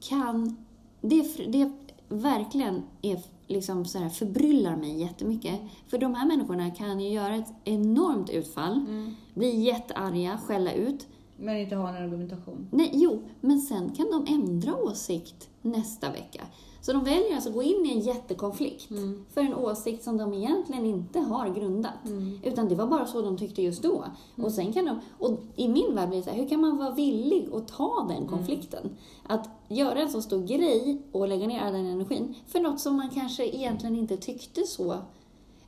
[0.00, 0.66] kan...
[1.00, 1.72] Det, det
[2.08, 5.60] verkligen är liksom så här, förbryllar mig jättemycket.
[5.88, 8.86] För de här människorna kan ju göra ett enormt utfall,
[9.34, 11.06] bli jättearga, skälla ut.
[11.36, 12.68] Men inte ha en argumentation.
[12.70, 16.42] Nej, jo, men sen kan de ändra åsikt nästa vecka.
[16.84, 18.88] Så de väljer alltså att gå in i en jättekonflikt
[19.34, 21.94] för en åsikt som de egentligen inte har grundat.
[22.42, 24.04] Utan det var bara så de tyckte just då.
[24.42, 26.76] Och sen kan de, och i min värld blir det så här, hur kan man
[26.76, 28.96] vara villig att ta den konflikten?
[29.22, 32.96] Att göra en så stor grej och lägga ner all den energin för något som
[32.96, 34.96] man kanske egentligen inte tyckte så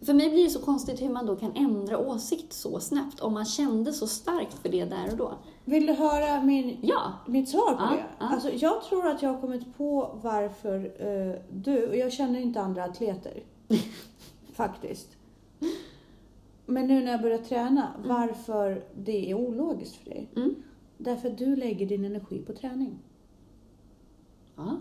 [0.00, 3.34] för mig blir det så konstigt hur man då kan ändra åsikt så snabbt om
[3.34, 5.32] man kände så starkt för det där och då.
[5.68, 8.04] Vill du höra min, Ja, mitt svar på Ja, det?
[8.18, 8.26] ja.
[8.26, 12.60] Alltså, jag tror att jag har kommit på varför eh, du, och jag känner inte
[12.60, 13.42] andra atleter.
[14.52, 15.08] faktiskt.
[16.66, 20.28] Men nu när jag börjar träna, varför det är ologiskt för dig.
[20.36, 20.54] Mm.
[20.98, 22.98] Därför att du lägger din energi på träning.
[24.56, 24.76] Ja.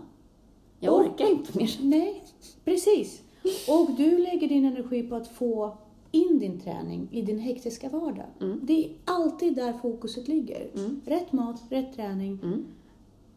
[0.80, 1.70] Jag Och- orkar inte mer.
[1.82, 2.22] Nej,
[2.64, 3.22] precis.
[3.68, 5.78] Och du lägger din energi på att få
[6.16, 8.26] in din träning i din hektiska vardag.
[8.40, 8.60] Mm.
[8.62, 10.70] Det är alltid där fokuset ligger.
[10.74, 11.00] Mm.
[11.04, 12.38] Rätt mat, rätt träning.
[12.42, 12.64] Mm.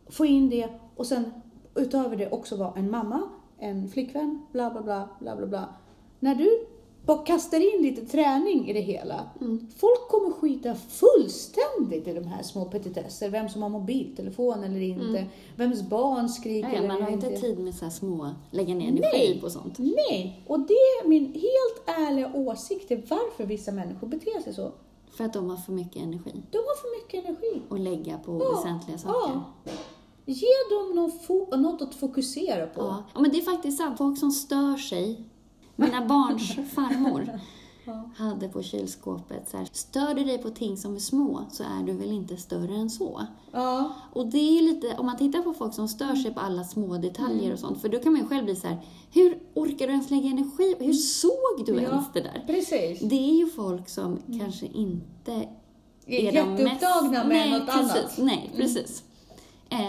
[0.08, 1.24] Få in det och sen
[1.76, 3.22] utöver det också vara en mamma,
[3.58, 5.70] en flickvän, bla bla bla, bla bla bla.
[6.20, 6.66] När du
[7.10, 9.68] bara kastar in lite träning i det hela, Mm.
[9.78, 13.30] folk kommer skita fullständigt i de här små petitesser.
[13.30, 16.72] Vem som har mobiltelefon eller inte, vems barn skriker Mm.
[16.74, 17.30] Ja, eller man har inte.
[17.42, 19.40] tid med så här små, lägga ner energi Nej.
[19.42, 19.76] på sånt.
[19.78, 24.72] Nej, och det är min helt ärliga åsikt till varför vissa människor beter sig så.
[25.12, 27.62] För att de har för mycket energi De har för mycket energi.
[27.70, 29.42] att lägga på Ja, väsentliga saker.
[29.64, 29.72] Ja.
[30.26, 32.82] Ge dem någon fo- något att fokusera på.
[32.82, 33.04] Ja.
[33.14, 33.98] ja, men det är faktiskt sant.
[33.98, 35.24] Folk som stör sig.
[35.80, 37.40] Mina barns farmor
[38.18, 41.84] hade på kylskåpet så här, stör du dig på ting som är små så är
[41.86, 43.22] du väl inte större än så.
[43.52, 43.94] Ja.
[44.14, 46.98] Och det är lite, om man tittar på folk som stör sig på alla små
[46.98, 47.54] detaljer Mm.
[47.54, 48.78] och sånt, för då kan man ju själv bli så här,
[49.14, 50.76] hur orkar du ens lägga energi?
[50.80, 51.84] Hur såg du Mm.
[51.84, 51.90] Ja.
[51.90, 52.44] ens det där?
[52.48, 53.00] Precis.
[53.10, 55.48] Det är ju folk som kanske inte
[56.06, 57.92] Är är de mest- jätteupptagna med Nej, något precis.
[57.96, 58.18] annat.
[58.18, 59.04] Nej, precis.
[59.04, 59.09] Eh,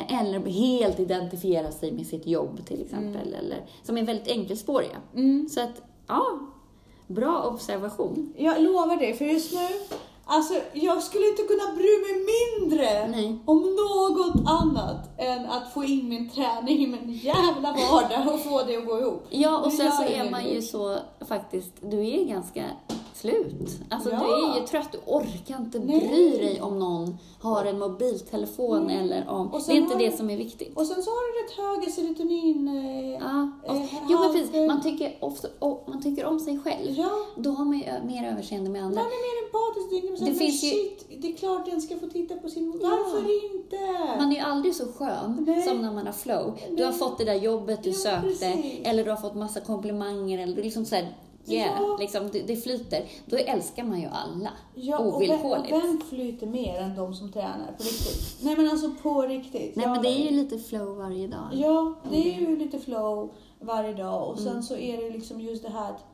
[0.09, 4.97] Eller helt identifiera sig med sitt jobb till exempel, eller som är väldigt enkelspåriga.
[5.14, 5.49] Mm.
[5.49, 6.39] Så att, ja,
[7.07, 8.35] bra observation.
[8.37, 9.68] Jag lovar dig, för just nu,
[10.24, 13.39] alltså jag skulle inte kunna bry mig mindre Nej.
[13.45, 18.62] om något annat än att få in min träning i min jävla vardag och få
[18.62, 19.26] det att gå ihop.
[19.31, 20.97] Ja, och sen så är man ju så,
[21.28, 22.64] faktiskt, du är ganska
[23.21, 23.79] slut.
[23.91, 24.18] Alltså Ja.
[24.18, 24.25] du
[24.57, 26.09] är ju trött, du orkar inte Nej.
[26.09, 28.97] bry dig om någon har en mobiltelefon Nej.
[28.99, 29.51] eller om...
[29.66, 30.77] Det är inte det som är viktigt.
[30.77, 32.68] Och sen så har du rätt höga serotonin...
[32.68, 36.59] Eh, Ja, och, eh, jo men precis, man tycker, ofta, och, man tycker om sig
[36.59, 36.91] själv.
[36.99, 39.03] Ja, Då har man ju ö- mer överseende med andra.
[39.03, 40.21] man är mer empatisk.
[40.21, 42.79] Det, Det finns ju- shit, det är klart den ska få titta på sin...
[42.83, 42.89] Ja.
[42.89, 43.77] Varför inte?
[44.18, 45.62] Man är ju aldrig så skön Nej.
[45.62, 46.53] som när man har flow.
[46.77, 48.81] Du har fått det där jobbet du Ja, sökte, precis.
[48.85, 51.09] eller du har fått massa komplimanger, eller du liksom såhär,
[51.49, 51.97] yeah, Ja.
[52.01, 53.05] liksom, det, det flyter.
[53.26, 55.72] Då älskar man ju alla, Ja, och vem, och ovillkorligt.
[55.72, 58.38] vem flyter mer än de som tränar på riktigt?
[58.43, 59.76] Nej men alltså på riktigt.
[59.76, 61.49] Nej Jag- men det är ju lite flow varje dag.
[61.53, 63.30] Ja, det är ju lite flow
[63.61, 64.62] varje dag och sen Mm.
[64.62, 66.05] så är det liksom just det här att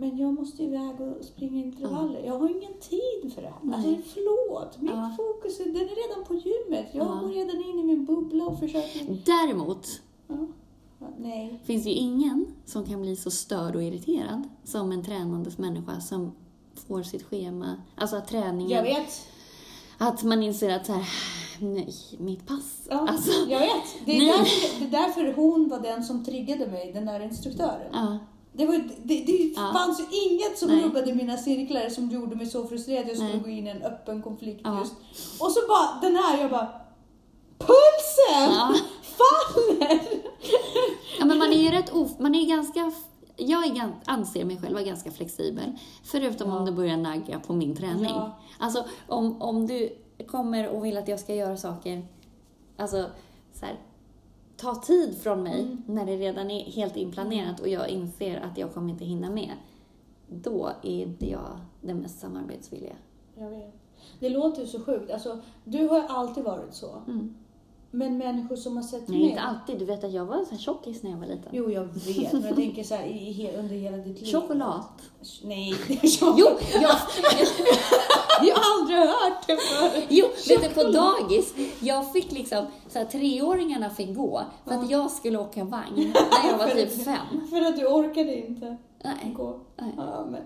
[0.00, 2.22] men jag måste iväg och springa intervaller.
[2.26, 3.74] Jag har ingen tid för det här.
[3.74, 4.00] Alltså Nej.
[4.14, 5.14] förlåt, mitt Ja.
[5.16, 6.86] fokus är, den är redan på gymmet.
[6.92, 7.20] Jag Ja.
[7.22, 9.16] går redan in i min bubbla och försöker...
[9.26, 9.86] Däremot
[10.28, 10.34] Ja.
[11.18, 11.60] Nej.
[11.64, 16.34] finns ju ingen som kan bli så störd och irriterad som en tränandes människa som
[16.88, 19.26] får sitt schema, alltså att träningen, Jag vet.
[19.98, 21.08] att man inser att så här,
[21.60, 23.84] nej, mitt pass, Ja, alltså, jag vet.
[24.04, 27.90] Det är, därför, det är därför hon var den som triggade mig, den där instruktören.
[27.92, 28.18] ja,
[28.52, 29.70] Det, var, det, det Ja.
[29.74, 30.84] fanns ju inget som Nej.
[30.84, 33.42] rubbade mina cirklar som gjorde mig så frustrerad att jag skulle Nej.
[33.42, 34.78] gå in i en öppen konflikt Ja.
[34.80, 34.92] just.
[35.40, 36.68] Och så bara den här, jag bara
[37.58, 38.74] Pulsen Ja.
[39.18, 40.00] Faller!
[41.18, 42.92] Ja, men man är ju rätt of, man är ganska,
[43.36, 45.72] jag är, anser mig själv vara ganska flexibel.
[46.04, 46.58] Förutom Ja.
[46.58, 48.04] om du börjar nagga på min träning.
[48.10, 48.38] Ja.
[48.58, 49.96] Alltså om, om du
[50.26, 52.06] kommer och vill att jag ska göra saker,
[52.76, 53.04] alltså
[53.52, 53.78] så här,
[54.56, 55.82] ta tid från mig Mm.
[55.86, 59.52] när det redan är helt inplanerat och jag inser att jag kommer inte hinna med.
[60.28, 62.96] Då är inte jag den mest samarbetsvilliga.
[63.38, 63.74] Jag vet.
[64.20, 65.10] Det låter ju så sjukt.
[65.10, 67.02] Alltså, du har alltid varit så.
[67.06, 67.34] Mm.
[67.90, 69.28] Men människor som har sett Nej, mig.
[69.28, 69.78] inte alltid.
[69.78, 71.48] Du vet att jag var så här tjockis när jag var liten.
[71.52, 72.32] Jo, jag vet.
[72.32, 74.32] Men jag tänker så här i, i, under hela ditt liv.
[74.32, 74.82] Choklad.
[75.44, 75.72] Nej,
[76.02, 76.34] choklad.
[76.38, 76.46] Jo,
[76.82, 76.96] jag,
[78.42, 80.04] Jag har aldrig hört det förut.
[80.08, 84.90] jo vet du, på dagis, jag fick liksom, så här, treåringarna fick gå för att
[84.90, 86.12] jag skulle åka vagn
[86.42, 87.46] när jag var typ fem.
[87.50, 89.34] För att du orkade inte Nej.
[89.36, 89.60] gå.
[89.76, 89.92] Nej.
[89.96, 90.42] Ja, men.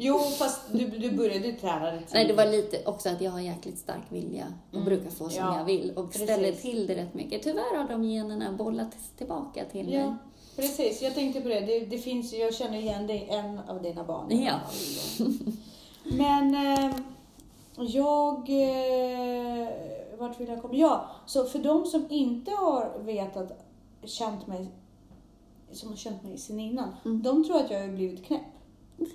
[0.00, 3.40] Jo, fast du, du började träna rätt Nej, det var lite också att jag har
[3.40, 4.84] jäkligt stark vilja och Mm.
[4.84, 6.22] brukar få som Ja, jag vill och precis.
[6.22, 7.42] ställer till det rätt mycket.
[7.42, 9.94] Tyvärr har de generna bollat tillbaka till mig.
[9.94, 10.16] Ja,
[10.56, 11.02] precis.
[11.02, 11.60] Jag tänkte på det.
[11.60, 11.80] det.
[11.80, 14.40] Det finns, jag känner igen dig, en av dina barn.
[14.44, 14.60] Ja.
[16.04, 16.96] Men eh,
[17.76, 18.36] jag...
[18.50, 19.68] Eh,
[20.18, 20.74] vart vill jag komma?
[20.74, 23.52] Ja, så för de som inte har vetat,
[24.04, 24.66] känt mig,
[25.72, 27.22] som har känt mig sen innan, Mm.
[27.22, 28.40] de tror att jag har blivit knäpp.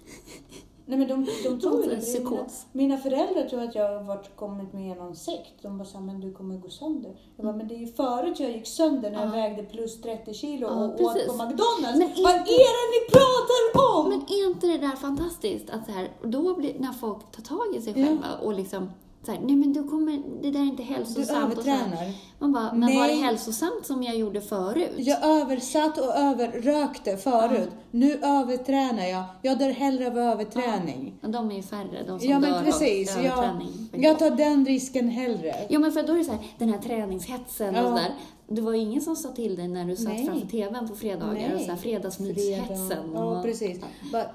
[0.86, 2.20] Nej men de, de tror det.
[2.24, 5.54] Mina, mina föräldrar tror att jag har varit, kommit med i någon sekt.
[5.62, 7.18] De bara såhär, men du kommer gå sönder.
[7.36, 9.32] Jag bara, men det är ju förut jag gick sönder när jag Ja.
[9.32, 11.30] vägde plus 30 kilo Ja, och precis.
[11.30, 11.98] åt på McDonalds.
[11.98, 14.10] Men Vad inte- är det ni pratar om?
[14.10, 15.70] Men är inte det där fantastiskt?
[15.70, 18.06] Att så här, då blir, när folk tar tag i sig Ja.
[18.06, 18.90] själva och liksom
[19.26, 21.58] så här, nej men du kommer, det där är inte Du hälsosamt.
[21.58, 22.12] och så här.
[22.44, 23.22] Man bara, men var det Nej.
[23.22, 24.92] hälsosamt som jag gjorde förut?
[24.98, 27.70] Jag översatt och överrökte förut.
[27.92, 29.24] Nu övertränar jag.
[29.42, 31.14] Jag dör hellre av överträning.
[31.22, 33.18] Men de är ju färre, de som Ja, dör men precis.
[33.18, 33.90] av Jag, överträning.
[34.04, 35.56] jag tar den risken hellre.
[35.70, 37.82] Jo men för då är det så här, den här träningshetsen Ja.
[37.82, 38.12] och sådär.
[38.48, 40.26] Det var ju ingen som sa till dig när du satt Nej.
[40.26, 43.12] framför TVn på fredagar och så här fredagsmyshetsen.
[43.14, 43.80] Ja, och- precis.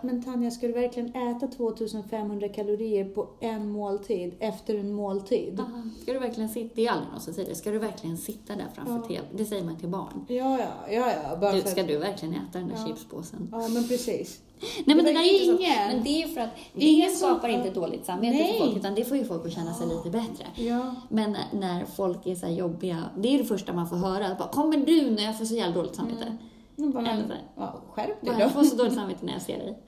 [0.02, 5.60] Men Tanja, ska du verkligen äta 2500 kalorier på en måltid efter en måltid?
[5.60, 5.82] Aha.
[6.02, 8.56] Ska du verkligen sitta, det är aldrig någon som säger det, ska du verkligen sitta
[8.56, 9.02] där framför Ja.
[9.08, 9.20] TV?
[9.34, 10.24] Det säger man till barn.
[10.28, 11.12] Ja, ja, ja.
[11.30, 12.86] ja bara Du, ska att- du verkligen äta den där Ja.
[12.86, 13.48] chipspåsen?
[13.52, 14.40] Ja, men precis.
[14.86, 15.58] Nej men Det det är ingen-
[15.96, 18.52] Men det är för att ingen det som- skapar inte ett dåligt samvete Nej.
[18.52, 20.46] för folk, utan det får ju folk att känna sig lite bättre.
[20.56, 20.94] Ja.
[21.08, 24.34] Men när- folk är så här jobbiga, det är det första man får höra.
[24.38, 26.36] Bara, Kommer du när jag får så jävla dåligt samvete?
[26.76, 28.52] Men bara, Eller ja, skärp dig Bara, Jag då.
[28.52, 29.78] får så dåligt samvete när jag ser dig.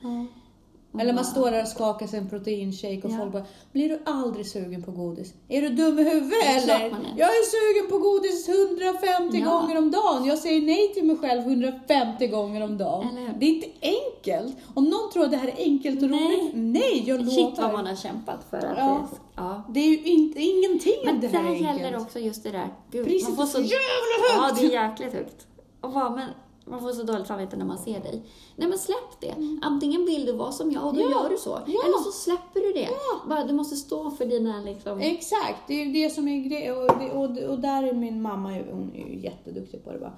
[0.99, 3.17] Eller man står där och skakar sig en proteinshake och Ja.
[3.19, 5.35] folk bara, blir du aldrig sugen på godis?
[5.49, 6.75] Är du dum i huvudet eller?
[6.75, 6.91] är.
[7.17, 7.45] Jag är
[7.79, 9.51] sugen på godis 150 Ja.
[9.61, 10.25] gånger om dagen.
[10.25, 13.07] Jag säger nej till mig själv 150 gånger om dagen.
[13.41, 14.57] Det är inte enkelt.
[14.75, 16.25] Om någon tror att det här är enkelt och Nej.
[16.25, 17.73] roligt, nej, jag Shit vad lovar.
[17.73, 19.09] man har kämpat för att Ja.
[19.11, 19.63] det ja.
[19.69, 22.03] Det är ju inte, ingenting Men det där här är gäller enkelt.
[22.03, 22.69] också just det där.
[22.91, 24.35] Gud, Priset man får så jävla högt!
[24.37, 25.47] Ja, det är jäkligt högt.
[25.81, 26.29] Och vad, men
[26.71, 28.23] man får så dåligt samvete när man ser dig.
[28.57, 29.35] Nej men släpp det.
[29.63, 31.13] Antingen vill du vara som jag och då Mm.
[31.13, 31.23] Ja.
[31.23, 31.51] gör du så.
[31.51, 31.81] Ja.
[31.85, 32.89] Eller så släpper du det.
[33.29, 35.01] Bara, du måste stå för dina liksom...
[35.01, 36.77] Exakt, det är ju det som är grejen.
[36.77, 40.13] Och, och, och där är min mamma, hon är ju jätteduktig på det bara.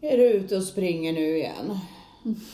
[0.00, 1.78] Är du ute och springer nu igen?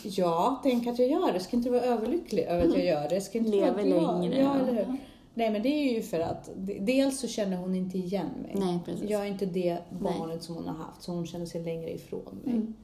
[0.04, 1.40] Ja, tänk att jag gör det.
[1.40, 3.20] Ska inte vara överlycklig över att jag gör det.
[3.20, 4.54] Ska inte Lever längre, Ja, ja.
[4.68, 4.96] eller hur?
[5.34, 8.52] Nej, men det är ju för att de- dels så känner hon inte igen mig.
[8.54, 9.10] Nej, precis.
[9.10, 12.40] Jag är inte det barnet som hon har haft, så hon känner sig längre ifrån
[12.44, 12.54] mig.
[12.54, 12.74] Mm.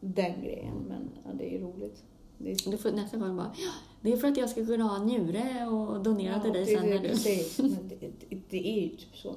[0.00, 2.02] Den grejen, men ja, det är roligt.
[2.38, 3.70] Det är Du får nästa gång bara, ja,
[4.00, 6.76] det är för att jag ska kunna ha en njure och donera till dig det,
[6.76, 7.08] sen det, när du...
[7.08, 7.96] Precis, men det,
[8.28, 9.34] det, det är ju typ så.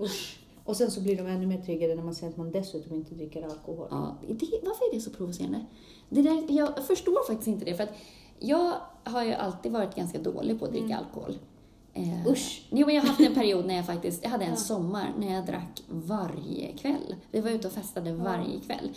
[0.00, 0.38] Usch.
[0.64, 3.14] Och sen så blir de ännu mer triggade när man säger att man dessutom inte
[3.14, 3.86] dricker alkohol.
[3.90, 5.66] Ja, det, varför är det så provocerande?
[6.08, 7.92] Det där, jag förstår faktiskt inte det, för att
[8.38, 8.72] jag
[9.04, 11.30] har ju alltid varit ganska dålig på att dricka alkohol.
[11.30, 11.38] Eh,
[11.94, 12.26] Mm.
[12.32, 12.66] Usch.
[12.70, 14.56] Jo, men jag har haft en period när jag faktiskt, jag hade en Ja.
[14.56, 17.14] sommar när jag drack varje kväll.
[17.30, 18.90] Vi var ute och festade varje kväll.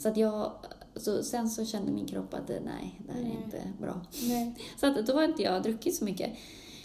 [0.00, 0.52] Så att jag,
[0.96, 3.38] så, sen så kände min kropp att nej, det här är Nej.
[3.44, 4.00] inte bra.
[4.22, 4.54] Nej.
[4.76, 6.30] Så att då har inte jag druckit så mycket.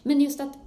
[0.03, 0.57] Men just att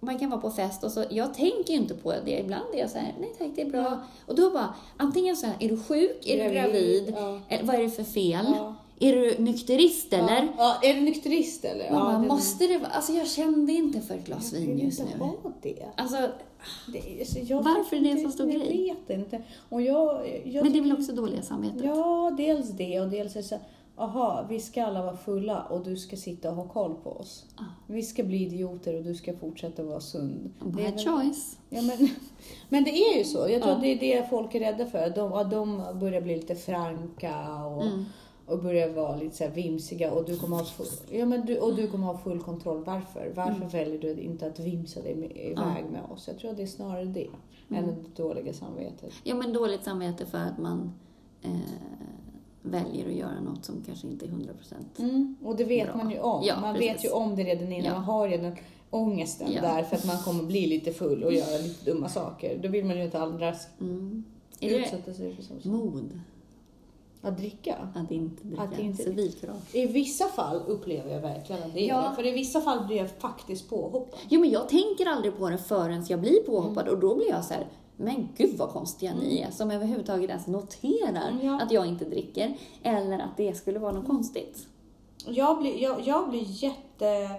[0.00, 2.40] man kan vara på fest och så, jag tänker ju inte på det.
[2.40, 3.82] Ibland är jag så här, nej tack det är bra.
[3.82, 4.00] Ja.
[4.26, 6.26] Och då bara, antingen så här, är du sjuk?
[6.26, 7.14] Är du gravid?
[7.16, 7.40] Ja.
[7.62, 8.46] Vad är det för fel?
[8.54, 8.74] Ja.
[9.00, 10.48] Är du nykterist eller?
[10.58, 10.78] Ja.
[10.82, 11.90] ja, är du nykterist eller?
[11.92, 12.90] Man ja, det- måste det vara?
[12.90, 15.24] Alltså jag kände inte för ett glas jag vin vill just inte nu.
[15.24, 15.86] ha det.
[15.96, 16.16] Alltså,
[16.92, 18.86] det är, så jag Varför är det en så stor inte- grej?
[18.86, 19.42] Jag vet inte.
[19.68, 21.84] Och jag, jag men det är väl också dåliga samvetet?
[21.84, 23.58] Ja, dels det och dels är det så
[23.98, 27.44] aha, vi ska alla vara fulla och du ska sitta och ha koll på oss.
[27.56, 27.62] Ah.
[27.86, 30.50] Vi ska bli idioter och du ska fortsätta vara sund.
[30.60, 31.58] Det är Bad väl- choice.
[31.70, 32.08] Ja, men,
[32.68, 33.38] men det är ju så.
[33.38, 33.72] Jag tror Ja.
[33.76, 35.10] att det är det folk är rädda för.
[35.10, 38.04] De, att de börjar bli lite franka och, Mm.
[38.46, 40.12] Och börjar vara lite så här vimsiga.
[40.12, 42.84] Och du, kommer ha full, ja, men du, och du kommer ha full kontroll.
[42.84, 43.32] Varför?
[43.36, 43.68] Varför Mm.
[43.68, 46.28] väljer du inte att vimsa dig med, iväg med oss?
[46.28, 47.28] Jag tror att det är snarare det.
[47.70, 47.84] Mm.
[47.84, 49.12] Än det dåliga samvetet.
[49.24, 50.92] Ja, men dåligt samvete för att man
[51.42, 51.50] eh,
[52.62, 54.98] väljer att göra något som kanske inte är 100 procent.
[54.98, 55.36] Mm.
[55.44, 55.96] Och det vet Bra.
[55.96, 56.42] man ju om.
[56.44, 56.90] Ja, man precis.
[56.90, 57.84] vet ju om det redan innan.
[57.86, 57.94] Ja.
[57.94, 58.56] Man har redan
[58.90, 59.62] ångesten Ja.
[59.62, 62.58] där för att man kommer bli lite full och göra lite dumma saker.
[62.62, 64.24] Då vill man ju inte andra Mm.
[64.60, 65.64] Utsätta sig för sånt.
[65.64, 66.20] mod
[67.28, 67.76] Att dricka.
[67.94, 68.62] att inte dricka?
[68.62, 69.74] Att inte- Civilkurage.
[69.74, 72.08] I vissa fall upplever jag verkligen att det är Ja.
[72.10, 72.16] det.
[72.16, 74.18] För i vissa fall blir jag faktiskt påhoppad.
[74.28, 76.94] Jo, men jag tänker aldrig på det förrän jag blir påhoppad Mm.
[76.94, 77.66] och då blir jag så här,
[77.96, 81.60] men gud vad konstiga ni är som överhuvudtaget ens noterar Mm, ja.
[81.62, 82.56] att jag inte dricker.
[82.82, 84.66] Eller att det skulle vara något konstigt.
[85.28, 87.30] Jag blir, jag, jag blir jätte...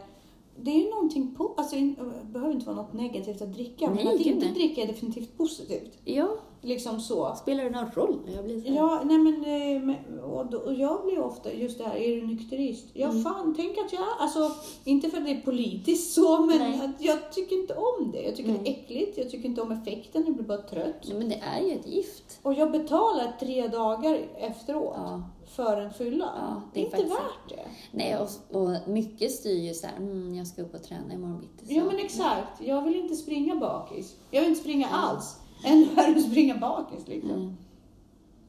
[0.61, 1.53] Det är ju någonting på...
[1.57, 1.95] Alltså, det
[2.33, 4.53] behöver inte vara något negativt att dricka, Nej, men att inte nej.
[4.53, 5.97] dricka är definitivt positivt.
[6.05, 6.27] Ja,
[6.61, 7.35] Liksom så.
[7.35, 8.19] spelar det någon roll?
[8.35, 11.83] Jag blir så här, Ja, nej men, eh, och, och jag blir ofta just det
[11.83, 12.85] här, är du nykterist?
[12.93, 13.23] Ja, Mm.
[13.23, 14.51] fan, tänk att jag, alltså
[14.83, 16.81] inte för att det är politiskt så, men Nej.
[16.85, 18.21] att jag tycker inte om det.
[18.21, 18.59] Jag tycker Nej.
[18.63, 21.03] det är äckligt, jag tycker inte om effekten, jag blir bara trött.
[21.07, 22.39] Nej, men det är ju ett gift.
[22.43, 25.21] Och jag betalar tre dagar efteråt Ja.
[25.47, 26.31] För en fylla.
[26.35, 27.65] Ja, det är inte faktiskt- värt det.
[27.91, 31.39] Nej, och, och mycket styr ju så här, mm, jag ska upp och träna imorgon
[31.41, 31.75] bitti.
[31.75, 34.15] Ja men exakt, jag vill inte springa bakis.
[34.31, 35.39] Jag vill inte springa alls.
[35.65, 37.31] Än värre springa bakis liksom.
[37.31, 37.57] Mm.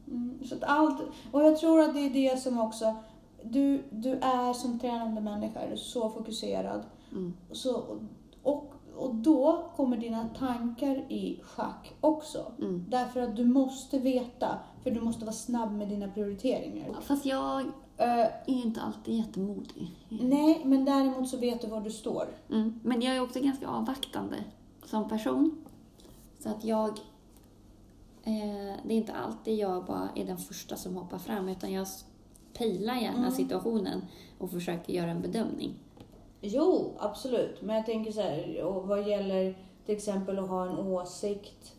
[0.08, 2.94] Mm, så att allt, och jag tror att det är det som också,
[3.42, 6.82] du, du är som tränande människa, du är så fokuserad.
[7.12, 7.32] Mm.
[7.52, 7.98] Så, och,
[8.42, 8.72] och
[9.14, 12.52] då kommer dina tankar i schack också.
[12.58, 12.84] Mm.
[12.88, 17.00] Därför att du måste veta, för du måste vara snabb med dina prioriteringar.
[17.00, 17.64] Fast jag
[18.00, 19.90] Eh, är inte alltid jättemodig.
[20.08, 22.28] nej, men däremot så vet du var du står.
[22.50, 22.80] Mm.
[22.82, 24.36] Men jag är också ganska avvaktande
[24.84, 25.64] som person.
[26.38, 26.88] Så att jag...
[28.24, 31.86] Eh, det är inte alltid jag bara är den första som hoppar fram, utan jag
[32.54, 33.30] pejlar gärna Mm.
[33.30, 34.02] situationen
[34.38, 35.74] och försöker göra en bedömning.
[36.40, 37.62] Jo, absolut.
[37.62, 39.54] Men jag tänker så här, och vad gäller
[39.86, 41.74] till exempel att ha en åsikt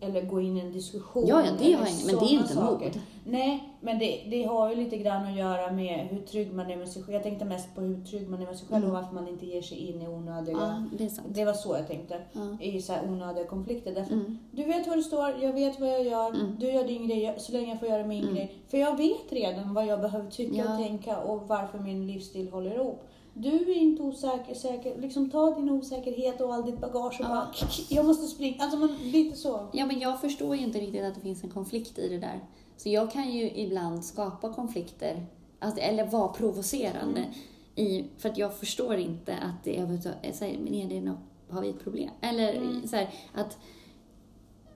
[0.00, 1.26] eller gå in i en diskussion.
[1.26, 2.84] Ja, ja, det har jag men det är inte saker.
[2.86, 3.00] mod.
[3.24, 6.76] Nej, men det, det har ju lite grann att göra med hur trygg man är
[6.76, 7.14] med sig själv.
[7.14, 8.96] Jag tänkte mest på hur trygg man är med sig själv Mm.
[8.96, 10.56] och varför man inte ger sig in i onödiga...
[10.56, 11.26] Ja, det är sant.
[11.30, 12.16] Det var så jag tänkte.
[12.32, 12.40] Ja.
[12.60, 13.94] I så här onödiga konflikter.
[13.94, 14.38] Därför Mm.
[14.50, 16.56] Du vet var du står, jag vet vad jag gör, Mm.
[16.58, 18.34] du gör din grej så länge jag får göra min Mm.
[18.34, 18.54] grej.
[18.68, 22.74] För jag vet redan vad jag behöver tycka och tänka och varför min livsstil håller
[22.74, 23.02] ihop.
[23.34, 24.98] Du är inte osäker, säker.
[25.00, 27.28] Liksom ta din osäkerhet och all ditt bagage och Ja.
[27.28, 27.50] bara,
[27.88, 28.62] jag måste springa.
[28.62, 29.68] Alltså man, lite så.
[29.72, 32.40] Ja, men jag förstår ju inte riktigt att det finns en konflikt i det där.
[32.76, 35.26] Så jag kan ju ibland skapa konflikter,
[35.58, 37.20] alltså, eller vara provocerande.
[37.20, 37.32] Mm.
[37.74, 40.00] I, för att jag förstår inte att det
[40.34, 41.18] så här, men är det något,
[41.50, 42.10] har vi ett problem?
[42.20, 42.86] Eller Mm.
[42.88, 43.58] så här, att,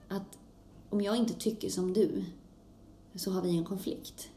[0.07, 0.37] att
[0.89, 2.23] om jag inte tycker som du,
[3.15, 4.29] så har vi en konflikt.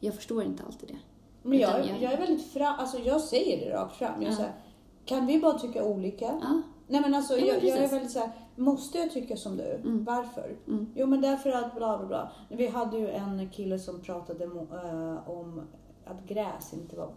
[0.00, 0.98] Jag förstår inte alltid det.
[1.46, 4.22] Men jag, jag- jag är väldigt fram, alltså jag säger det rakt fram.
[4.22, 4.36] Jag Ja.
[4.36, 4.52] säger,
[5.04, 6.24] kan vi bara tycka olika?
[6.24, 9.36] Ja, Nej men alltså Ja, men jag, jag är väldigt så här, måste jag tycka
[9.36, 9.64] som du?
[9.64, 10.04] Mm.
[10.04, 10.56] Varför?
[10.68, 10.86] Mm.
[10.94, 12.32] Jo men därför att bla bla bla.
[12.48, 15.62] Vi hade ju en kille som pratade eh, om
[16.04, 17.08] att gräs inte var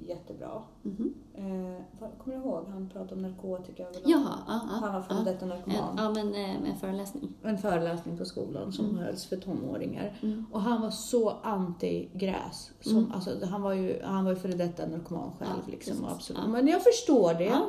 [0.00, 0.62] jättebra.
[0.82, 1.14] mhm.
[1.36, 2.64] Eh, vad- kommer du ihåg?
[2.68, 4.02] Han pratade om narkotika överlag.
[4.10, 4.52] Jaha, ja.
[4.80, 5.24] Han var före ja.
[5.32, 5.94] detta narkoman.
[5.96, 7.28] ja, men eh, med en föreläsning.
[7.42, 8.98] En föreläsning på skolan som Mm.
[8.98, 10.18] hölls för tonåringar.
[10.22, 10.46] Mm.
[10.52, 12.70] Och han var så anti-gräs.
[12.86, 13.12] Mm.
[13.14, 15.50] alltså, han, var ju, han var ju före detta narkoman själv.
[15.66, 16.42] Ja, liksom, absolut.
[16.44, 16.50] Ja.
[16.50, 17.60] Men jag förstår det.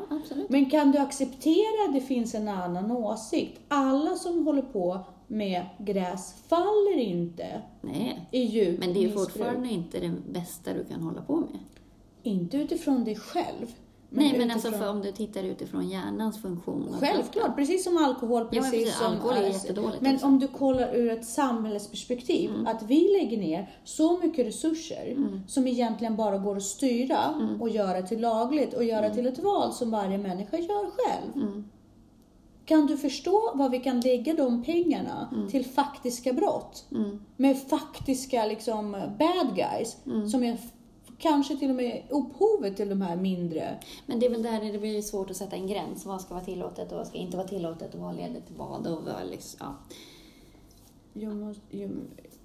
[0.50, 3.62] Men kan du acceptera att det finns en annan åsikt?
[3.68, 9.30] Alla som håller på med gräs faller inte Nej, i djupt men det är missbruk.
[9.32, 11.60] fortfarande inte det bästa du kan hålla på med.
[12.26, 13.76] Inte utifrån dig själv.
[14.10, 16.96] Nej, men alltså utifrån- för om du tittar utifrån hjärnans funktion.
[17.00, 18.48] Självklart, precis som alkohol.
[18.52, 18.98] Ja, men Precis precis.
[18.98, 20.26] som Alkohol är jättedåligt Men också.
[20.28, 22.68] om du kollar ur ett samhällsperspektiv, Mm.
[22.68, 25.42] att vi lägger ner så mycket resurser Mm.
[25.48, 27.62] som egentligen bara går att styra Mm.
[27.62, 31.36] och göra till lagligt och göra till ett val som varje människa gör själv.
[31.48, 31.66] Mm.
[32.66, 35.50] Kan du förstå vad vi kan lägga de pengarna Mm.
[35.50, 36.86] till faktiska brott?
[36.92, 37.22] Mm.
[37.38, 40.30] Med faktiska liksom bad guys Mm.
[40.30, 40.58] som är
[41.18, 43.80] kanske till och med upphovet till de här mindre.
[44.06, 46.06] Men det är väl där det blir svårt att sätta en gräns.
[46.06, 48.88] Vad ska vara tillåtet och vad ska inte vara tillåtet och vad leder till vad
[48.88, 49.76] och vad liksom, ja.
[51.22, 51.90] Jag, måste, jag,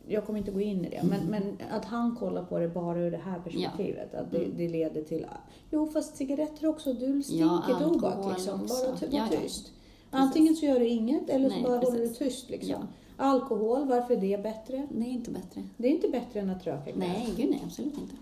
[0.08, 2.98] jag kommer inte gå in i det, men, men att han kollar på det bara
[3.00, 4.14] ur det här perspektivet.
[4.14, 4.56] Att det, Mm.
[4.56, 5.26] det leder till...
[5.70, 7.44] Jo, fast cigaretter också, du stinker
[7.74, 8.62] alkohol tobak liksom.
[8.62, 8.74] också.
[8.74, 9.40] Bara Ja, var ja.
[9.42, 9.72] tyst.
[10.10, 12.18] Antingen så gör du inget eller så Nej, bara håller du precis.
[12.18, 12.70] tyst liksom.
[12.70, 12.78] Ja.
[13.16, 14.86] Alkohol, varför är det bättre?
[14.90, 15.62] Det är inte bättre.
[15.76, 16.96] Det är inte bättre än att röka gräs.
[16.96, 18.14] Nej, gud nej, absolut inte.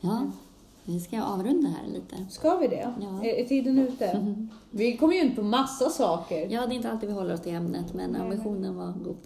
[0.00, 0.30] Ja,
[0.84, 2.16] vi ska avrunda här lite.
[2.30, 2.94] Ska vi det?
[3.00, 3.24] Ja.
[3.24, 4.36] Är, är tiden ute?
[4.70, 6.48] Vi kommer ju in på massa saker.
[6.50, 9.16] Ja, det är inte alltid vi håller oss till ämnet, men ambitionen var god.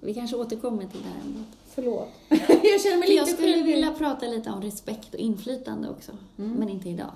[0.00, 1.46] Vi kanske återkommer till det här ämnet.
[1.74, 2.08] Förlåt.
[2.28, 3.74] jag känner mig För jag lite skulle skyldig.
[3.74, 6.50] vilja prata lite om respekt och inflytande också, Mm.
[6.52, 7.10] men inte idag.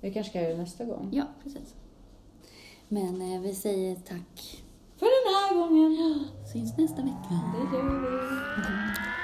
[0.00, 1.08] Det kanske ska jag göra nästa gång.
[1.12, 1.74] Ja, precis.
[2.88, 4.62] Men eh, vi säger tack.
[4.96, 6.24] För den här gången.
[6.52, 7.40] Syns nästa vecka.
[7.72, 9.15] Det gör vi.